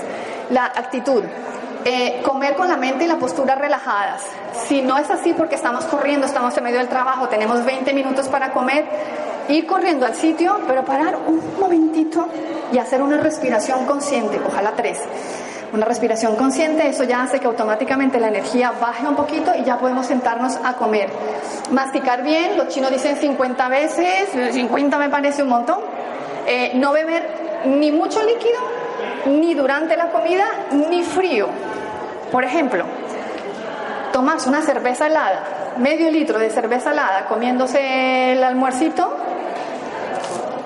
[0.49, 1.23] la actitud.
[1.85, 4.21] Eh, comer con la mente y la postura relajadas.
[4.67, 8.27] Si no es así porque estamos corriendo, estamos en medio del trabajo, tenemos 20 minutos
[8.27, 8.85] para comer,
[9.49, 12.27] ir corriendo al sitio, pero parar un momentito
[12.71, 14.99] y hacer una respiración consciente, ojalá tres.
[15.73, 19.77] Una respiración consciente, eso ya hace que automáticamente la energía baje un poquito y ya
[19.77, 21.09] podemos sentarnos a comer.
[21.71, 25.79] Masticar bien, los chinos dicen 50 veces, 50 me parece un montón.
[26.45, 27.27] Eh, no beber
[27.65, 28.59] ni mucho líquido,
[29.25, 31.47] ni durante la comida, ni frío.
[32.31, 32.85] Por ejemplo,
[34.13, 39.15] tomas una cerveza helada, medio litro de cerveza helada comiéndose el almuercito,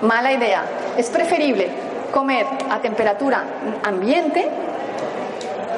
[0.02, 0.64] mala idea.
[0.96, 1.68] Es preferible
[2.12, 3.44] comer a temperatura
[3.82, 4.48] ambiente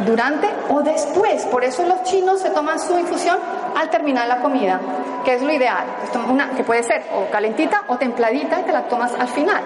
[0.00, 1.44] durante o después.
[1.46, 3.38] Por eso los chinos se toman su infusión
[3.76, 4.80] al terminar la comida,
[5.24, 5.84] que es lo ideal.
[6.28, 9.62] Una que puede ser o calentita o templadita y te la tomas al final.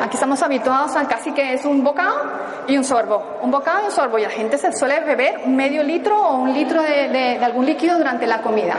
[0.00, 2.20] Aquí estamos habituados a casi que es un bocado
[2.66, 3.38] y un sorbo.
[3.40, 4.18] Un bocado y un sorbo.
[4.18, 8.26] Y la gente se suele beber medio litro o un litro de, algún líquido durante
[8.26, 8.74] la comida.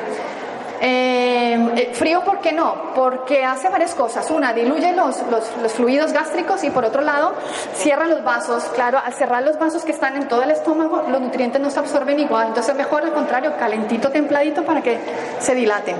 [0.79, 2.93] Eh, eh, frío, ¿por qué no?
[2.93, 4.29] Porque hace varias cosas.
[4.29, 7.33] Una, diluye los, los, fluidos gástricos y por otro lado,
[7.73, 8.63] cierra los vasos.
[8.75, 11.79] Claro, al cerrar los vasos que están en todo el estómago, los nutrientes no se
[11.79, 12.47] absorben igual.
[12.47, 14.99] Entonces, mejor al contrario, calentito, templadito para que
[15.39, 15.95] se dilaten.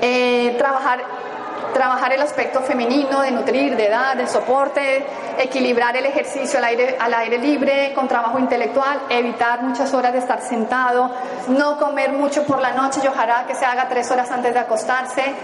[0.00, 1.02] Eh, trabajar
[1.74, 5.04] trabajar el aspecto femenino, de nutrir, de edad, de soporte,
[5.38, 11.10] equilibrar el ejercicio al aire, libre con trabajo intelectual, evitar muchas horas de estar sentado,
[11.48, 14.60] no comer mucho por la noche y ojalá que se haga tres horas antes de
[14.60, 15.34] acostarse.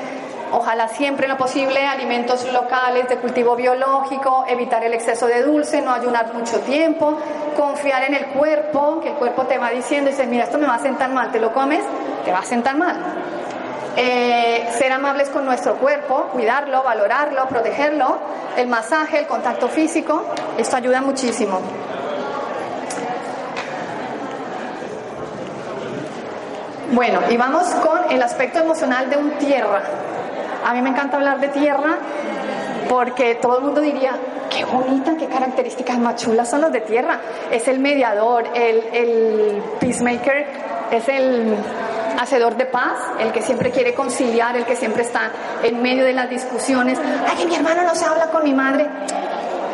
[0.52, 5.92] Ojalá siempre lo posible alimentos locales de cultivo biológico, evitar el exceso de dulce, no
[5.92, 7.18] ayunar mucho tiempo,
[7.56, 10.66] confiar en el cuerpo, que el cuerpo te va diciendo, y dice, mira, esto me
[10.66, 11.84] va a sentar mal, te lo comes,
[12.24, 13.19] te va a sentar mal
[13.96, 18.18] Eh, ser amables con nuestro cuerpo, cuidarlo, valorarlo, protegerlo,
[18.56, 20.24] el masaje, el contacto físico,
[20.56, 21.60] esto ayuda muchísimo.
[26.92, 29.82] Bueno, y vamos con el aspecto emocional de un tierra.
[30.64, 31.98] A mí me encanta hablar de tierra
[32.88, 34.12] porque todo el mundo diría,
[34.50, 37.20] qué bonita, qué características más chulas son los de tierra.
[37.50, 40.46] Es el mediador, el, el peacemaker,
[40.90, 41.54] es el
[42.20, 45.30] hacedor de paz, el que siempre quiere conciliar, el que siempre está
[45.62, 46.98] en medio de las discusiones.
[47.26, 48.86] Ay, que mi hermano no se habla con mi madre.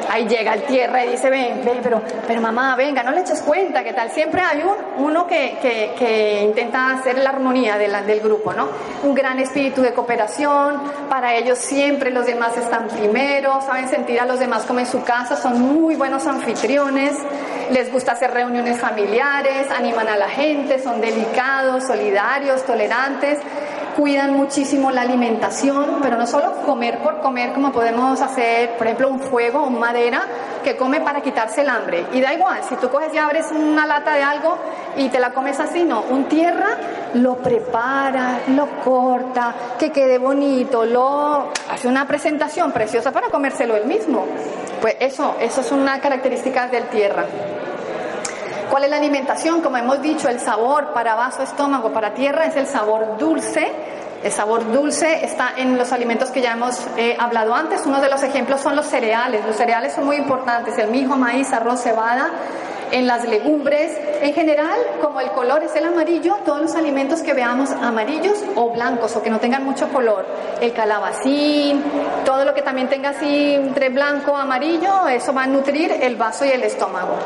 [0.08, 3.42] Ahí llega el tierra y dice, ven, ven, pero, pero mamá, venga, no le eches
[3.42, 4.10] cuenta, que tal.
[4.10, 8.68] Siempre hay un, uno que, que, intenta hacer la armonía del grupo, ¿no?
[9.02, 14.26] Un gran espíritu de cooperación, para ellos siempre los demás están primero, saben sentir a
[14.26, 17.16] los demás como en su casa, son muy buenos anfitriones,
[17.70, 23.38] les gusta hacer reuniones familiares, animan a la gente, son delicados, solidarios, tolerantes
[23.96, 29.08] cuidan muchísimo la alimentación, pero no solo comer por comer como podemos hacer, por ejemplo,
[29.08, 30.22] un fuego o madera
[30.62, 32.04] que come para quitarse el hambre.
[32.12, 34.58] Y da igual, si tú coges y abres una lata de algo
[34.96, 36.02] y te la comes así, no.
[36.10, 36.68] Un tierra
[37.14, 43.86] lo prepara, lo corta, que quede bonito, lo hace una presentación preciosa para comérselo él
[43.86, 44.26] mismo.
[44.80, 47.24] Pues eso, eso es una característica del tierra.
[48.70, 49.62] ¿Cuál es la alimentación?
[49.62, 53.72] Como hemos dicho, el sabor para vaso, estómago, para tierra es el sabor dulce.
[54.24, 57.86] El sabor dulce está en los alimentos que ya hemos eh, hablado antes.
[57.86, 59.44] Uno de los ejemplos son los cereales.
[59.46, 60.76] Los cereales son muy importantes.
[60.78, 62.30] El mijo, maíz, arroz, cebada.
[62.90, 67.34] En las legumbres, en general, como el color es el amarillo, todos los alimentos que
[67.34, 70.24] veamos amarillos o blancos o que no tengan mucho color,
[70.60, 71.82] el calabacín,
[72.24, 76.44] todo lo que también tenga así entre blanco amarillo, eso va a nutrir el vaso
[76.44, 77.16] y el estómago.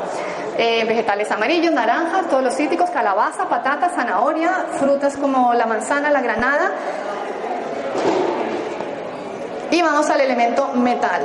[0.62, 6.20] Eh, vegetales amarillos, naranjas, todos los cítricos, calabaza, patata, zanahoria, frutas como la manzana, la
[6.20, 6.72] granada.
[9.70, 11.22] Y vamos al elemento metal.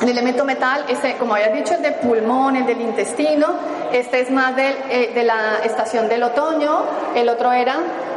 [0.00, 3.46] El elemento metal, este, como había dicho, es de pulmón, el del intestino.
[3.92, 6.82] Este es más del, eh, de la estación del otoño.
[7.14, 7.76] El otro era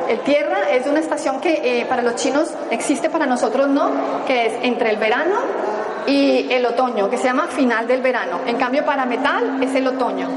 [0.09, 0.71] el tierra.
[0.71, 3.91] Es una estación que eh, para los chinos existe, para nosotros no,
[4.25, 5.35] que es entre el verano
[6.07, 8.39] y el otoño, que se llama final del verano.
[8.45, 10.29] En cambio, para metal es el otoño.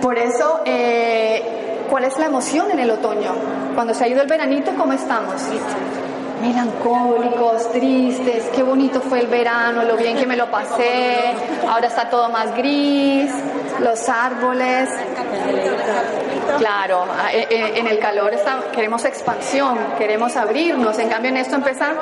[0.00, 1.42] Por eso, eh,
[1.90, 3.32] ¿cuál es la emoción en el otoño?
[3.74, 5.42] Cuando se ha ido el veranito, ¿cómo estamos?
[6.40, 11.34] melancólicos, tristes, qué bonito fue el verano, lo bien que me lo pasé,
[11.68, 13.30] ahora está todo más gris,
[13.80, 14.90] los árboles.
[16.58, 21.56] Claro, eh, eh, en el calor está, queremos expansión, queremos abrirnos, en cambio en esto
[21.56, 21.94] empezar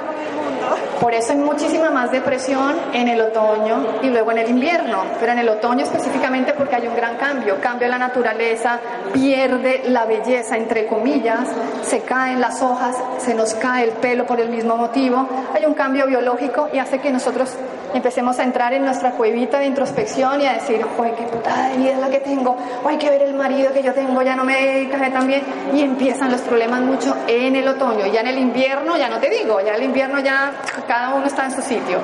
[1.01, 5.33] por eso hay muchísima más depresión en el otoño y luego en el invierno, pero
[5.33, 8.81] en el otoño específicamente porque hay un gran cambio, cambia la naturaleza,
[9.13, 11.49] pierde la belleza, entre comillas,
[11.83, 15.75] se caen las hojas, se nos cae el pelo por el mismo motivo, hay un
[15.75, 17.57] cambio biológico y hace que nosotros
[17.95, 21.79] empecemos a entrar en nuestra cuevita de introspección y a decir, ¡ay, qué putada de
[21.79, 22.57] vida es la que tengo!
[22.85, 25.43] ¡ay, que ver el marido que yo tengo ya no me cae tan bien!
[25.73, 28.07] Y empiezan los problemas mucho en el otoño.
[28.07, 30.53] Ya en el invierno, ya no te digo, ya en el invierno ya
[30.87, 32.01] cada uno está en su sitio.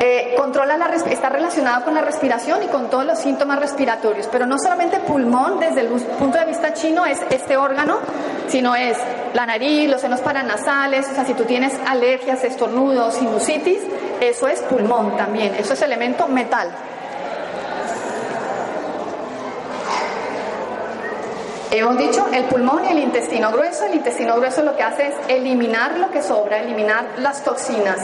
[0.00, 4.44] Eh, controla la está relacionado con la respiración y con todos los síntomas respiratorios, pero
[4.44, 7.98] no solamente pulmón desde el punto de vista chino es este órgano,
[8.48, 8.98] sino es
[9.32, 13.80] la nariz, los senos paranasales, o sea, si tú tienes alergias, estornudos, sinusitis,
[14.20, 16.70] eso es pulmón también, eso es elemento metal.
[21.76, 23.86] Hemos dicho el pulmón y el intestino grueso.
[23.86, 27.98] El intestino grueso lo que hace es eliminar lo que sobra, eliminar las toxinas.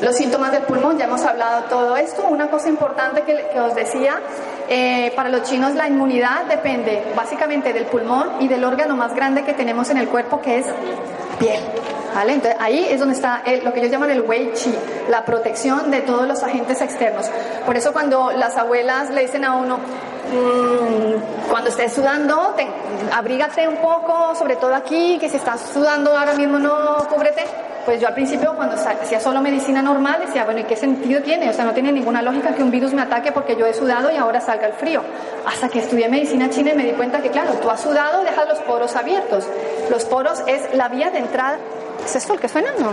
[0.00, 2.24] Los síntomas del pulmón, ya hemos hablado todo esto.
[2.28, 4.20] Una cosa importante que, que os decía,
[4.68, 9.44] eh, para los chinos la inmunidad depende básicamente del pulmón y del órgano más grande
[9.44, 10.66] que tenemos en el cuerpo, que es
[11.38, 11.60] piel.
[12.14, 12.34] ¿Vale?
[12.34, 14.72] Entonces, ahí es donde está lo que ellos llaman el Wei Chi,
[15.08, 17.28] la protección de todos los agentes externos.
[17.66, 22.68] Por eso cuando las abuelas le dicen a uno, mmm, cuando estés sudando, te,
[23.12, 27.44] abrígate un poco, sobre todo aquí, que si estás sudando ahora mismo no cúbrete.
[27.84, 31.50] Pues yo al principio cuando hacía solo medicina normal decía, bueno, ¿y qué sentido tiene?
[31.50, 34.10] O sea, no tiene ninguna lógica que un virus me ataque porque yo he sudado
[34.10, 35.02] y ahora salga el frío.
[35.44, 38.48] Hasta que estudié medicina china y me di cuenta que, claro, tú has sudado, dejas
[38.48, 39.46] los poros abiertos.
[39.90, 41.58] Los poros es la vía de entrada
[42.04, 42.70] ¿Es el que suena?
[42.78, 42.92] No.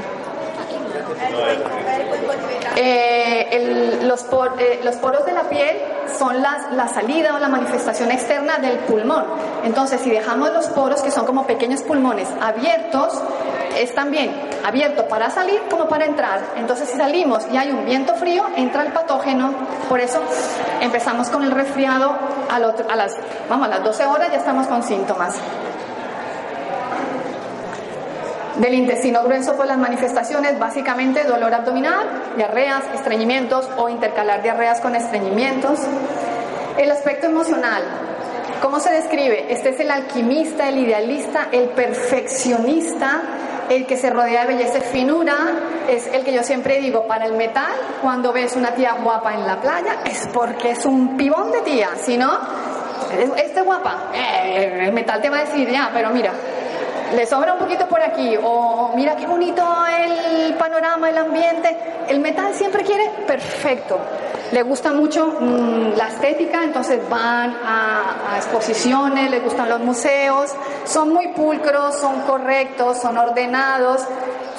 [2.75, 4.25] Eh, los,
[4.57, 5.77] eh, los, poros de la piel
[6.17, 9.25] son la salida o la manifestación externa del pulmón.
[9.63, 13.21] Entonces, si dejamos los poros, que son como pequeños pulmones, abiertos,
[13.77, 14.31] es también
[14.65, 16.41] abierto para salir como para entrar.
[16.55, 19.53] Entonces si salimos y hay un viento frío, entra el patógeno.
[19.89, 20.21] Por eso
[20.81, 22.13] empezamos con el resfriado
[22.49, 23.15] a, las,
[23.49, 25.35] vamos, a las 12 horas ya estamos con síntomas.
[28.57, 34.95] Del intestino grueso, por las manifestaciones, básicamente dolor abdominal, diarreas, estreñimientos o intercalar diarreas con
[34.95, 35.79] estreñimientos.
[36.77, 37.83] El aspecto emocional,
[38.61, 39.51] ¿Cómo se describe?
[39.51, 43.23] Este es el alquimista, el idealista, el perfeccionista,
[43.67, 45.35] el que se rodea de belleza y finura.
[45.89, 47.73] Es el que yo siempre digo, para el metal,
[48.03, 51.89] cuando ves una tía guapa en la playa, es porque es un pibón de tía.
[51.99, 52.37] Si no,
[53.35, 56.31] este guapa, eh, el metal te va a decir, ya, pero mira,
[57.13, 61.77] le sobra un poquito por aquí, o mira qué bonito el panorama, el ambiente.
[62.07, 63.99] El metal siempre quiere perfecto.
[64.51, 70.51] Le gusta mucho mm, la estética, entonces van a, exposiciones, les gustan los museos,
[70.83, 74.01] son muy pulcros, son correctos, son ordenados,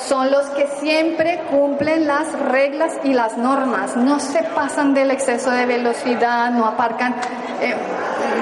[0.08, 5.50] son los que siempre cumplen las reglas y las normas, no se pasan del exceso
[5.50, 7.14] de velocidad, no aparcan.
[7.60, 7.74] Eh,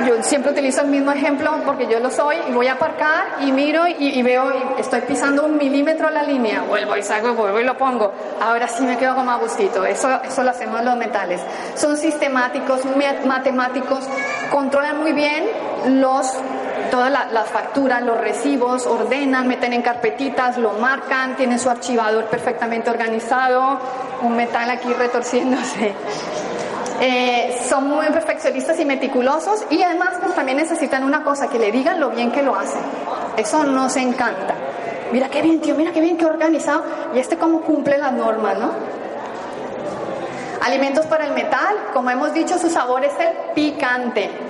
[0.07, 3.53] yo siempre utilizo el mismo ejemplo porque yo lo soy y voy a aparcar y
[3.53, 7.77] miro y, veo, estoy pisando un milímetro la línea, vuelvo y salgo vuelvo y lo
[7.77, 8.13] pongo.
[8.41, 9.85] Ahora sí me quedo como a gustito.
[9.85, 11.41] Eso, eso lo hacemos los metales.
[11.75, 12.81] Son sistemáticos,
[13.27, 14.05] matemáticos,
[14.51, 15.45] controlan muy bien
[16.01, 16.35] los
[16.91, 22.91] todas las facturas, los recibos, ordenan, meten en carpetitas, lo marcan, tienen su archivador perfectamente
[22.91, 23.79] organizado,
[24.23, 25.95] un metal aquí retorciéndose.
[27.03, 31.73] Eh, son muy perfeccionistas y meticulosos y además pues, también necesitan una cosa, que le
[31.73, 32.83] digan lo bien que lo hacen.
[33.37, 34.55] Eso nos encanta.
[35.11, 36.85] Mira qué bien, tío, mira qué bien, qué organizado.
[37.15, 38.73] Y este cómo cumple las normas, ¿no?
[40.61, 44.50] Alimentos para el metal, como hemos dicho, su sabor es el picante.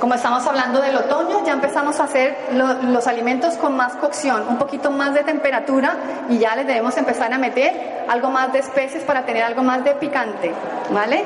[0.00, 4.58] Como estamos hablando del otoño, ya empezamos a hacer los alimentos con más cocción, un
[4.58, 5.96] poquito más de temperatura
[6.28, 9.82] y ya les debemos empezar a meter algo más de especies para tener algo más
[9.84, 10.52] de picante,
[10.90, 11.24] ¿vale?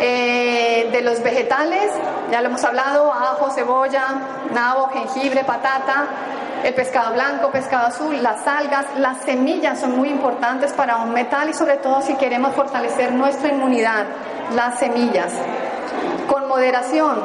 [0.00, 1.92] Eh, de los vegetales,
[2.30, 4.04] ya lo hemos hablado, ajo, cebolla,
[4.52, 6.06] nabo, jengibre, patata,
[6.64, 11.50] el pescado blanco, pescado azul, las algas, las semillas son muy importantes para un metal
[11.50, 14.06] y sobre todo si queremos fortalecer nuestra inmunidad,
[14.54, 15.32] las semillas.
[16.28, 17.16] Con moderación,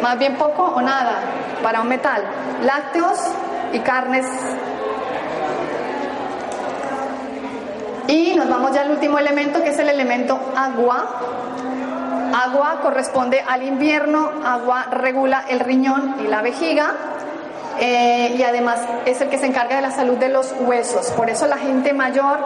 [0.00, 1.20] más bien poco o nada
[1.62, 2.22] para un metal.
[2.64, 3.18] Lácteos
[3.72, 4.26] y carnes.
[8.08, 11.06] Y nos vamos ya al último elemento que es el elemento agua
[12.32, 16.94] Agua corresponde al invierno, agua regula el riñón y la vejiga.
[17.78, 21.10] Eh, y además es el que se encarga de la salud de los huesos.
[21.10, 22.38] Por eso la gente mayor,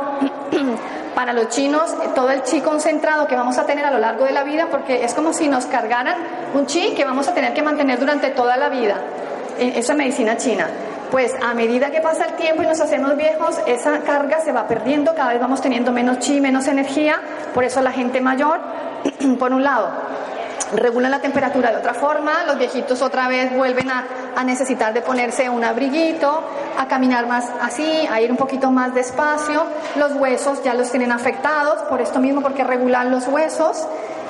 [1.17, 4.33] para los chinos, todo el chi concentrado que vamos a tener a lo largo de
[4.33, 6.15] la vida, porque es como si nos cargaran
[6.53, 9.01] un chi que vamos a tener que mantener durante toda la vida.
[9.59, 10.69] Eh, eso es medicina china.
[11.11, 14.69] Pues a medida que pasa el tiempo y nos hacemos viejos, esa carga se va
[14.69, 17.19] perdiendo, cada vez vamos teniendo menos chi, menos energía,
[17.55, 18.61] por eso la gente mayor
[19.39, 19.89] por un lado,
[20.75, 24.05] regulan la temperatura de otra forma, los viejitos otra vez vuelven a,
[24.45, 26.43] necesitar de ponerse un abriguito,
[26.79, 29.65] a caminar más así, a ir un poquito más despacio,
[29.97, 33.87] los huesos ya los tienen afectados, por esto mismo, porque regulan los huesos.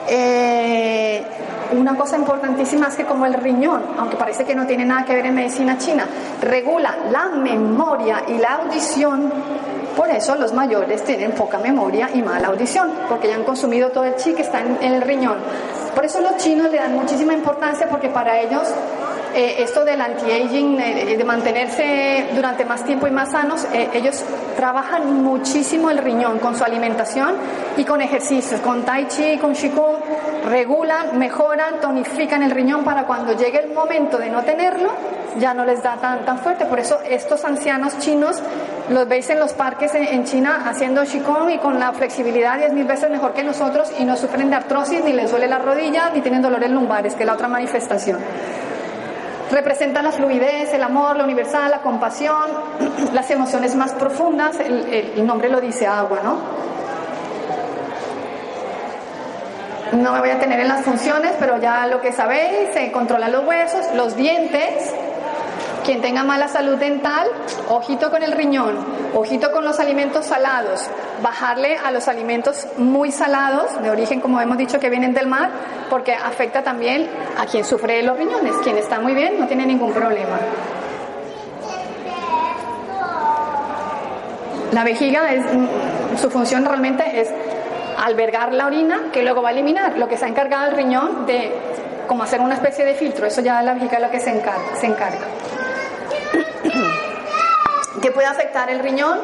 [0.08, 1.24] Eh,
[1.72, 5.14] una cosa importantísima es que como el riñón, aunque parece que no tiene nada que
[5.14, 6.06] ver en medicina china,
[6.40, 9.32] regula la memoria y la audición,
[9.96, 14.04] por eso los mayores tienen poca memoria y mala audición, porque ya han consumido todo
[14.04, 15.38] el chi que está en, el riñón.
[15.96, 18.68] Por eso los chinos le dan muchísima importancia porque para ellos
[19.34, 24.22] eh, esto del anti-aging, eh, de mantenerse durante más tiempo y más sanos, eh, ellos
[24.56, 27.36] trabajan muchísimo el riñón con su alimentación
[27.78, 29.96] y con ejercicios, con tai chi, con qigong,
[30.50, 34.90] regulan, mejoran, tonifican el riñón para cuando llegue el momento de no tenerlo,
[35.38, 36.66] ya no les da tan, tan fuerte.
[36.66, 38.42] Por eso estos ancianos chinos
[38.88, 43.10] los veis en los parques en, China haciendo Qigong y con la flexibilidad 10.000 veces
[43.10, 46.42] mejor que nosotros y no sufren de artrosis, ni les duele la rodilla, ni tienen
[46.42, 48.18] dolores lumbares, que es la otra manifestación.
[49.50, 52.44] Representan la fluidez, el amor, la universal, la compasión,
[53.12, 56.66] las emociones más profundas, el, el nombre lo dice agua, ¿no?
[59.92, 63.30] No me voy a tener en las funciones, pero ya lo que sabéis, se controlan
[63.30, 64.92] los huesos, los dientes,
[65.86, 67.28] quien tenga mala salud dental,
[67.68, 68.76] ojito con el riñón,
[69.14, 70.90] ojito con los alimentos salados,
[71.22, 75.50] bajarle a los alimentos muy salados, de origen, como hemos dicho, que vienen del mar,
[75.88, 77.08] porque afecta también
[77.38, 78.56] a quien sufre de los riñones.
[78.64, 80.38] Quien está muy bien no tiene ningún problema.
[84.72, 87.30] La vejiga, es, mm, su función realmente es
[88.04, 89.96] albergar la orina que luego va a eliminar.
[89.96, 91.52] Lo que se ha encargado el riñón de
[92.08, 94.76] como hacer una especie de filtro, eso ya la vejiga es lo que se encarga.
[94.80, 95.26] Se encarga.
[98.06, 99.18] ¿Qué puede afectar el riñón?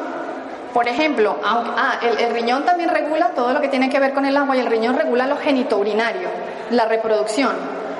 [0.73, 4.35] Por ejemplo, ah, el, riñón también regula todo lo que tiene que ver con el
[4.35, 6.27] agua y el riñón regula lo genitourinario,
[6.69, 7.55] la reproducción.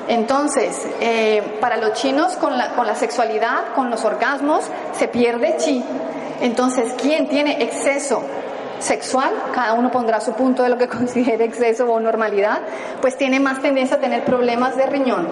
[0.09, 5.55] Entonces, eh, para los chinos con la, con la sexualidad, con los orgasmos, se pierde
[5.55, 5.81] chi.
[6.41, 8.21] Entonces, ¿quién tiene exceso
[8.83, 12.61] sexual, cada uno pondrá su punto de lo que considere exceso o normalidad,
[13.01, 15.27] pues tiene más tendencia a tener problemas de riñón.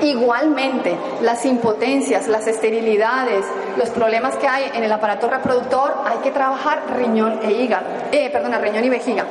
[0.00, 3.44] Igualmente, las impotencias, las esterilidades,
[3.76, 8.30] los problemas que hay en el aparato reproductor, hay que trabajar riñón e hígado, eh,
[8.30, 9.26] perdona, riñón y vejiga.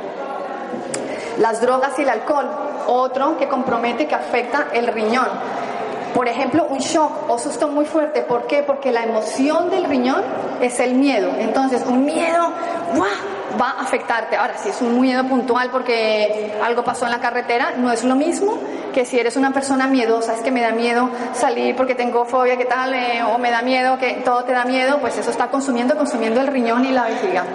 [1.40, 2.48] Las drogas y el alcohol,
[2.88, 5.28] otro que compromete, que afecta el riñón.
[6.14, 8.22] Por ejemplo, un shock o susto muy fuerte.
[8.22, 8.64] ¿Por qué?
[8.64, 10.22] Porque la emoción del riñón
[10.62, 11.32] es el miedo.
[11.40, 12.52] Entonces, un miedo,
[13.60, 14.36] va a afectarte.
[14.36, 18.16] Ahora, si es un miedo puntual porque algo pasó en la carretera, no es lo
[18.16, 18.58] mismo
[18.94, 22.58] que si eres una persona miedosa, es que me da miedo salir porque tengo fobia,
[22.58, 22.94] ¿qué tal?
[22.94, 26.42] Eh, o me da miedo, que todo te da miedo, pues eso está consumiendo, consumiendo
[26.42, 27.46] el riñón y la vejiga.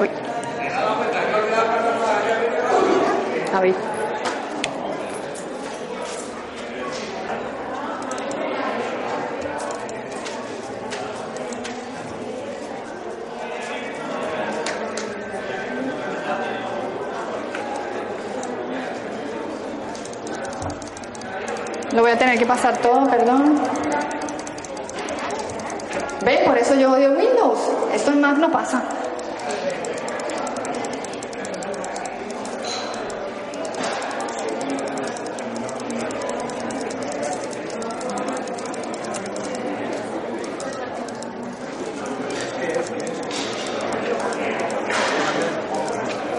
[0.00, 0.10] Uy.
[21.94, 23.56] Lo voy a tener que pasar todo, perdón.
[26.24, 26.42] ¿Ve?
[26.44, 27.60] Por eso yo odio Windows.
[27.94, 28.82] Esto en Mac no pasa.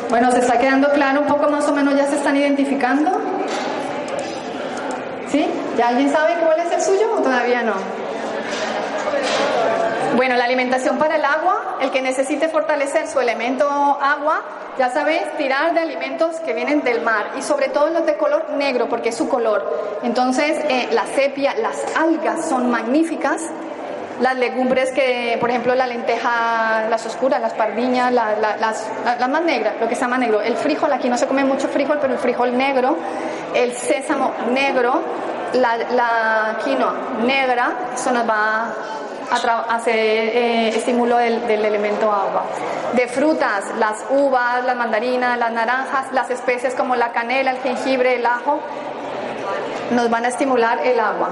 [0.09, 1.95] Bueno, ¿se está quedando claro un poco más o menos?
[1.95, 3.14] ¿Ya se están identificando?
[5.77, 7.73] ¿Ya alguien sabe cuál es el suyo o todavía no?
[10.15, 14.41] Bueno, la alimentación para el agua, el que necesite fortalecer su elemento agua,
[14.77, 18.51] ya sabéis, tirar de alimentos que vienen del mar y sobre todo los de color
[18.51, 19.99] negro porque es su color.
[20.03, 23.41] Entonces, eh, la sepia, las algas son magníficas.
[24.21, 29.73] Las legumbres que, por ejemplo, la lenteja, las oscuras, las pardiñas, las, las más negras,
[29.81, 30.39] lo que se llama negro.
[30.41, 32.95] El frijol, aquí no se come mucho frijol, pero el frijol negro,
[33.53, 35.01] el sésamo negro,
[35.55, 36.93] la, quinoa
[37.23, 38.73] negra, eso nos va
[39.31, 42.45] a hacer eh, estímulo del, del, elemento agua.
[42.93, 48.15] De frutas, las uvas, las mandarinas, las naranjas, las especies como la canela, el jengibre,
[48.15, 48.59] el ajo,
[49.91, 51.29] nos van a estimular el agua.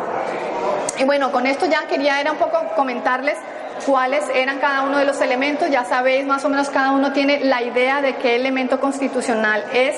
[0.97, 3.37] Y bueno, con esto ya quería era un poco comentarles
[3.85, 5.69] cuáles eran cada uno de los elementos.
[5.69, 9.95] Ya sabéis, más o menos cada uno tiene la idea de qué elemento constitucional es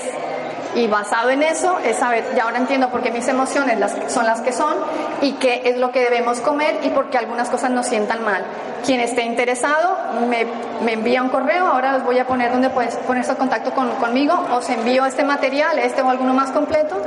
[0.75, 4.25] y basado en eso es saber, ya ahora entiendo por qué mis emociones las, son
[4.25, 4.75] las que son
[5.21, 8.43] y qué es lo que debemos comer y por qué algunas cosas nos sientan mal.
[8.85, 9.97] Quien esté interesado
[10.29, 10.45] me,
[10.83, 13.89] me envía un correo, ahora les voy a poner donde puedes ponerse en contacto con,
[13.95, 17.01] conmigo, os envío este material, este o alguno más completo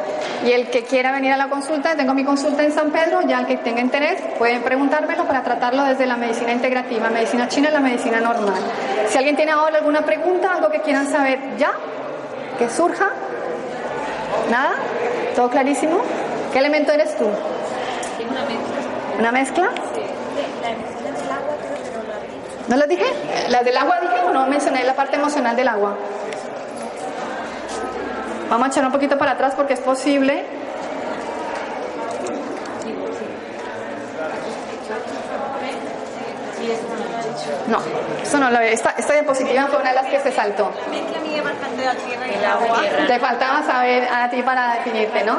[0.45, 3.41] y el que quiera venir a la consulta, tengo mi consulta en San Pedro, ya
[3.41, 7.73] el que tenga interés pueden preguntármelo para tratarlo desde la medicina integrativa, medicina china y
[7.73, 8.61] la medicina normal.
[9.09, 11.73] Si alguien tiene ahora alguna pregunta, algo que quieran saber ya,
[12.59, 13.11] que surja,
[14.51, 14.74] ¿Nada?
[15.35, 15.99] ¿Todo clarísimo?
[16.53, 17.24] ¿Qué elemento eres tú?
[17.24, 19.18] Una mezcla.
[19.18, 19.70] ¿Una mezcla?
[19.95, 20.03] Sí.
[22.68, 23.07] ¿No las dije?
[23.49, 25.97] ¿Las del agua dije o no mencioné la parte emocional del agua?
[28.51, 30.45] Vamos a echar un poquito para atrás porque es posible.
[37.68, 37.79] No,
[38.22, 38.72] eso no lo veo.
[38.72, 40.70] Esta, esta diapositiva fue una de las que se saltó.
[43.07, 45.39] Te faltaba saber a ti para definirte, ¿no?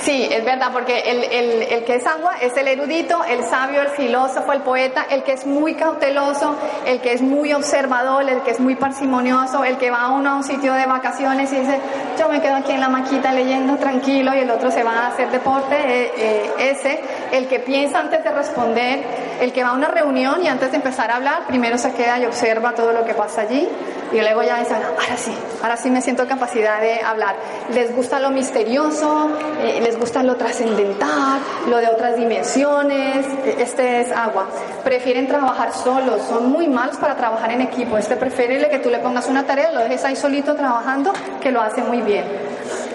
[0.00, 3.80] Sí, es verdad, porque el, el, el, que es agua es el erudito, el sabio,
[3.80, 8.42] el filósofo, el poeta, el que es muy cauteloso, el que es muy observador, el
[8.42, 11.60] que es muy parsimonioso, el que va a uno a un sitio de vacaciones y
[11.60, 11.80] dice,
[12.18, 15.06] yo me quedo aquí en la maquita leyendo tranquilo y el otro se va a
[15.08, 17.00] hacer deporte, eh, eh, ese,
[17.32, 19.02] el que piensa antes de responder,
[19.40, 22.18] el que va a una reunión y antes de empezar a hablar, primero se queda
[22.18, 23.68] y observa todo lo que pasa allí
[24.14, 27.34] y luego ya dicen, ahora sí, ahora sí me siento capacidad de hablar.
[27.72, 29.28] Les gusta lo misterioso,
[29.60, 33.26] eh, les gusta lo trascendental, lo de otras dimensiones,
[33.58, 34.46] este es agua.
[34.84, 37.98] Prefieren trabajar solos, son muy malos para trabajar en equipo.
[37.98, 41.60] Este prefiere que tú le pongas una tarea, lo dejes ahí solito trabajando, que lo
[41.60, 42.24] hace muy bien.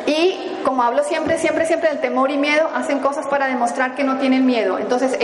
[0.05, 4.05] Y como hablo siempre, siempre, siempre del temor y miedo, hacen cosas para demostrar que
[4.05, 4.79] no tienen miedo.
[4.79, 5.17] Entonces,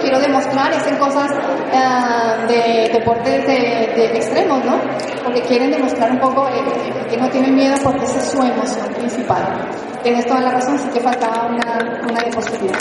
[0.00, 1.30] quiero demostrar y hacen cosas
[1.72, 4.80] eh, de deportes de, extremos, ¿no?
[5.24, 8.86] Porque quieren demostrar un poco eh, que no tienen miedo porque esa es su emoción
[8.94, 9.68] principal.
[10.02, 12.78] Tienes toda la razón, sí que faltaba una, una diapositiva.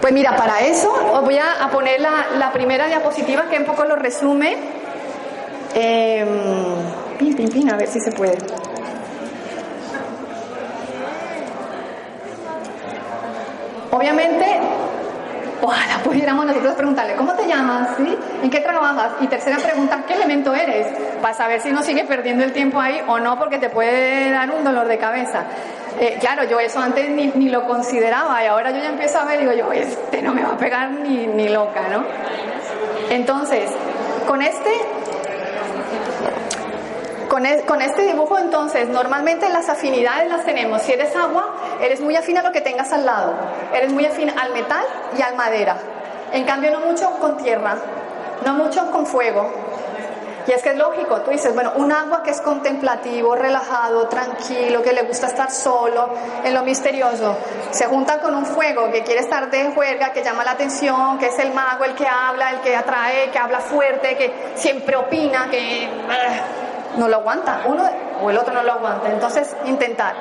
[0.00, 3.96] Pues mira, para eso os voy a, poner la, primera diapositiva que un poco lo
[3.96, 4.56] resume.
[5.74, 6.26] Eh,
[7.18, 8.36] pin, pin, pin, a ver si se puede.
[13.90, 14.60] Obviamente,
[15.64, 17.90] ojalá pudiéramos nosotros preguntarle, ¿cómo te llamas?
[18.42, 19.12] ¿En qué trabajas?
[19.20, 20.86] Y tercera pregunta, ¿qué elemento eres?
[21.22, 24.50] Para saber si no sigue perdiendo el tiempo ahí o no, porque te puede dar
[24.50, 25.44] un dolor de cabeza.
[25.98, 29.40] Eh, claro, yo eso antes ni, lo consideraba y ahora yo ya empiezo a ver
[29.40, 32.04] y digo yo, este no me va a pegar ni loca, ¿no?
[33.10, 33.70] Entonces,
[34.26, 34.70] con este
[37.38, 40.82] e, con, este dibujo entonces, normalmente las afinidades las tenemos.
[40.82, 43.34] Si eres agua, eres muy afín a lo que tengas al lado.
[43.72, 44.84] Eres muy afín al metal
[45.16, 45.76] y al madera.
[46.32, 47.76] En cambio, no mucho con tierra,
[48.44, 49.50] no mucho con fuego.
[50.46, 54.82] Y es que es lógico, tú dices, bueno, un agua que es contemplativo, relajado, tranquilo,
[54.82, 56.10] que le gusta estar solo,
[56.44, 57.38] en lo misterioso,
[57.70, 61.28] se junta con un fuego que quiere estar de juerga, que llama la atención, que
[61.28, 65.48] es el mago, el que habla, el que atrae, que habla fuerte, que siempre opina,
[65.50, 65.88] que
[66.96, 67.84] no lo aguanta, uno
[68.22, 69.10] o el otro no lo aguanta.
[69.10, 70.14] Entonces, intentar.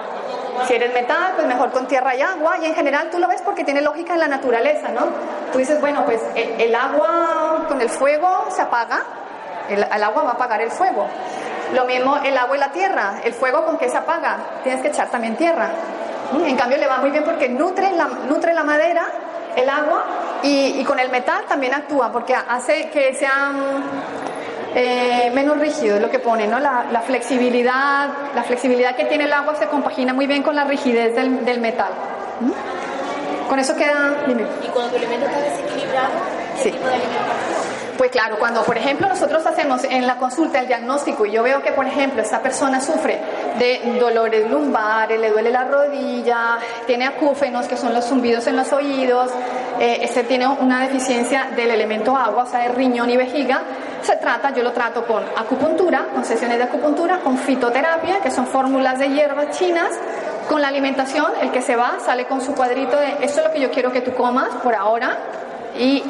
[0.67, 3.41] Si eres metal, pues mejor con tierra y agua, y en general tú lo ves
[3.41, 5.07] porque tiene lógica en la naturaleza, ¿no?
[5.51, 9.01] Tú dices, bueno, pues el, agua con el fuego se apaga,
[9.69, 11.07] el, agua va a apagar el fuego.
[11.73, 14.89] Lo mismo el agua y la tierra, el fuego con que se apaga, tienes que
[14.89, 15.69] echar también tierra.
[16.45, 19.05] En cambio le va muy bien porque nutre la, nutre la madera,
[19.55, 20.03] el agua,
[20.43, 24.22] y, y con el metal también actúa porque hace que sean
[24.75, 26.59] eh, menos rígido, es lo que pone, ¿no?
[26.59, 31.15] La, flexibilidad, la flexibilidad que tiene el agua se compagina muy bien con la rigidez
[31.15, 31.91] del, metal.
[32.39, 33.47] ¿Mm?
[33.49, 34.23] Con eso queda.
[34.25, 34.43] Dime.
[34.63, 36.09] ¿Y cuando el elemento está desequilibrado,
[36.55, 36.71] qué sí.
[36.71, 36.93] tipo de
[37.97, 41.61] Pues claro, cuando por ejemplo nosotros hacemos en la consulta el diagnóstico y yo veo
[41.61, 43.19] que por ejemplo esta persona sufre
[43.59, 46.57] de dolores lumbares, le duele la rodilla,
[46.87, 49.29] tiene acúfenos que son los zumbidos en los oídos,
[49.79, 53.61] eh, este tiene una deficiencia del elemento agua, o sea, de riñón y vejiga,
[54.03, 58.47] se trata, yo lo trato con acupuntura, con sesiones de acupuntura, con fitoterapia, que son
[58.47, 59.89] fórmulas de hierbas chinas,
[60.47, 63.53] con la alimentación, el que se va sale con su cuadrito de esto es lo
[63.53, 65.17] que yo quiero que tú comas por ahora
[65.77, 66.03] y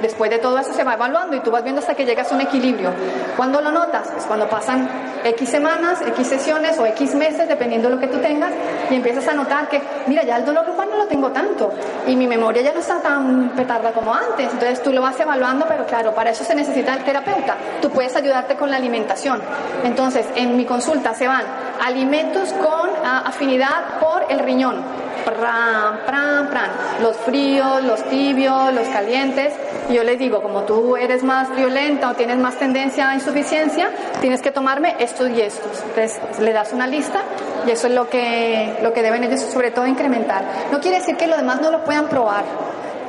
[0.00, 2.34] después de todo eso se va evaluando y tú vas viendo hasta que llegas a
[2.34, 2.90] un equilibrio.
[3.36, 4.12] ¿Cuándo lo notas?
[4.16, 4.88] Es cuando pasan
[5.24, 8.52] X semanas, X sesiones o X meses, dependiendo de lo que tú tengas,
[8.90, 11.72] y empiezas a notar que, mira, ya el dolor lumbar no lo tengo tanto
[12.06, 14.52] y mi memoria ya no está tan petarda como antes.
[14.52, 17.56] Entonces tú lo vas evaluando, pero claro, para eso se necesita el terapeuta.
[17.80, 19.40] Tú puedes ayudarte con la alimentación.
[19.84, 21.44] Entonces, en mi consulta se van
[21.84, 26.70] alimentos con ah, afinidad por el riñón pran, pran, pran,
[27.02, 29.54] los fríos, los tibios, los calientes.
[29.88, 33.90] Y yo les digo, como tú eres más violenta o tienes más tendencia a insuficiencia,
[34.20, 35.82] tienes que tomarme estos y estos.
[35.82, 37.22] Entonces le das una lista
[37.66, 40.44] y eso es lo que, lo que deben ellos sobre todo incrementar.
[40.70, 42.44] No quiere decir que los demás no lo puedan probar.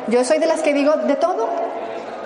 [0.08, 1.50] Yo soy de las que digo de todo,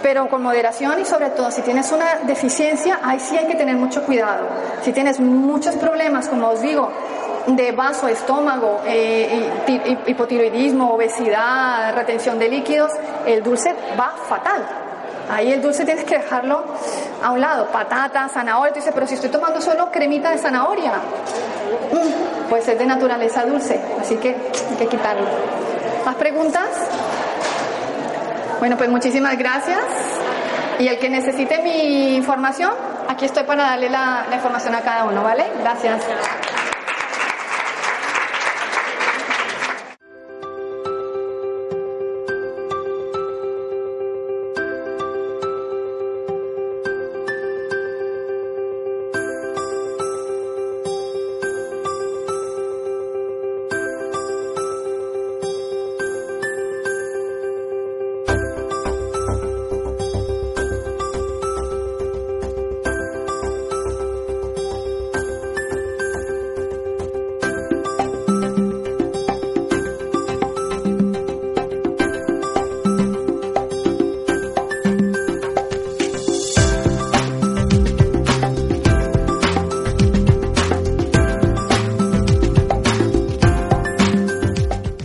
[0.01, 3.75] pero con moderación y sobre todo si tienes una deficiencia, ahí sí hay que tener
[3.75, 4.47] mucho cuidado.
[4.83, 6.91] Si tienes muchos problemas, como os digo,
[7.47, 9.49] de vaso, estómago, eh,
[10.07, 12.91] hipotiroidismo, obesidad, retención de líquidos,
[13.25, 14.63] el dulce va fatal.
[15.29, 16.63] Ahí el dulce tienes que dejarlo
[17.21, 17.67] a un lado.
[17.67, 18.73] Patata, zanahoria.
[18.73, 23.45] Tú dices, pero si estoy tomando solo cremita de zanahoria, mm, pues es de naturaleza
[23.45, 23.79] dulce.
[23.99, 25.27] Así que hay que quitarlo.
[26.05, 26.67] ¿Más preguntas?
[28.59, 29.79] Bueno, pues muchísimas gracias.
[30.79, 32.71] Y el que necesite mi información,
[33.07, 35.45] aquí estoy para darle la, la información a cada uno, ¿vale?
[35.61, 36.01] Gracias.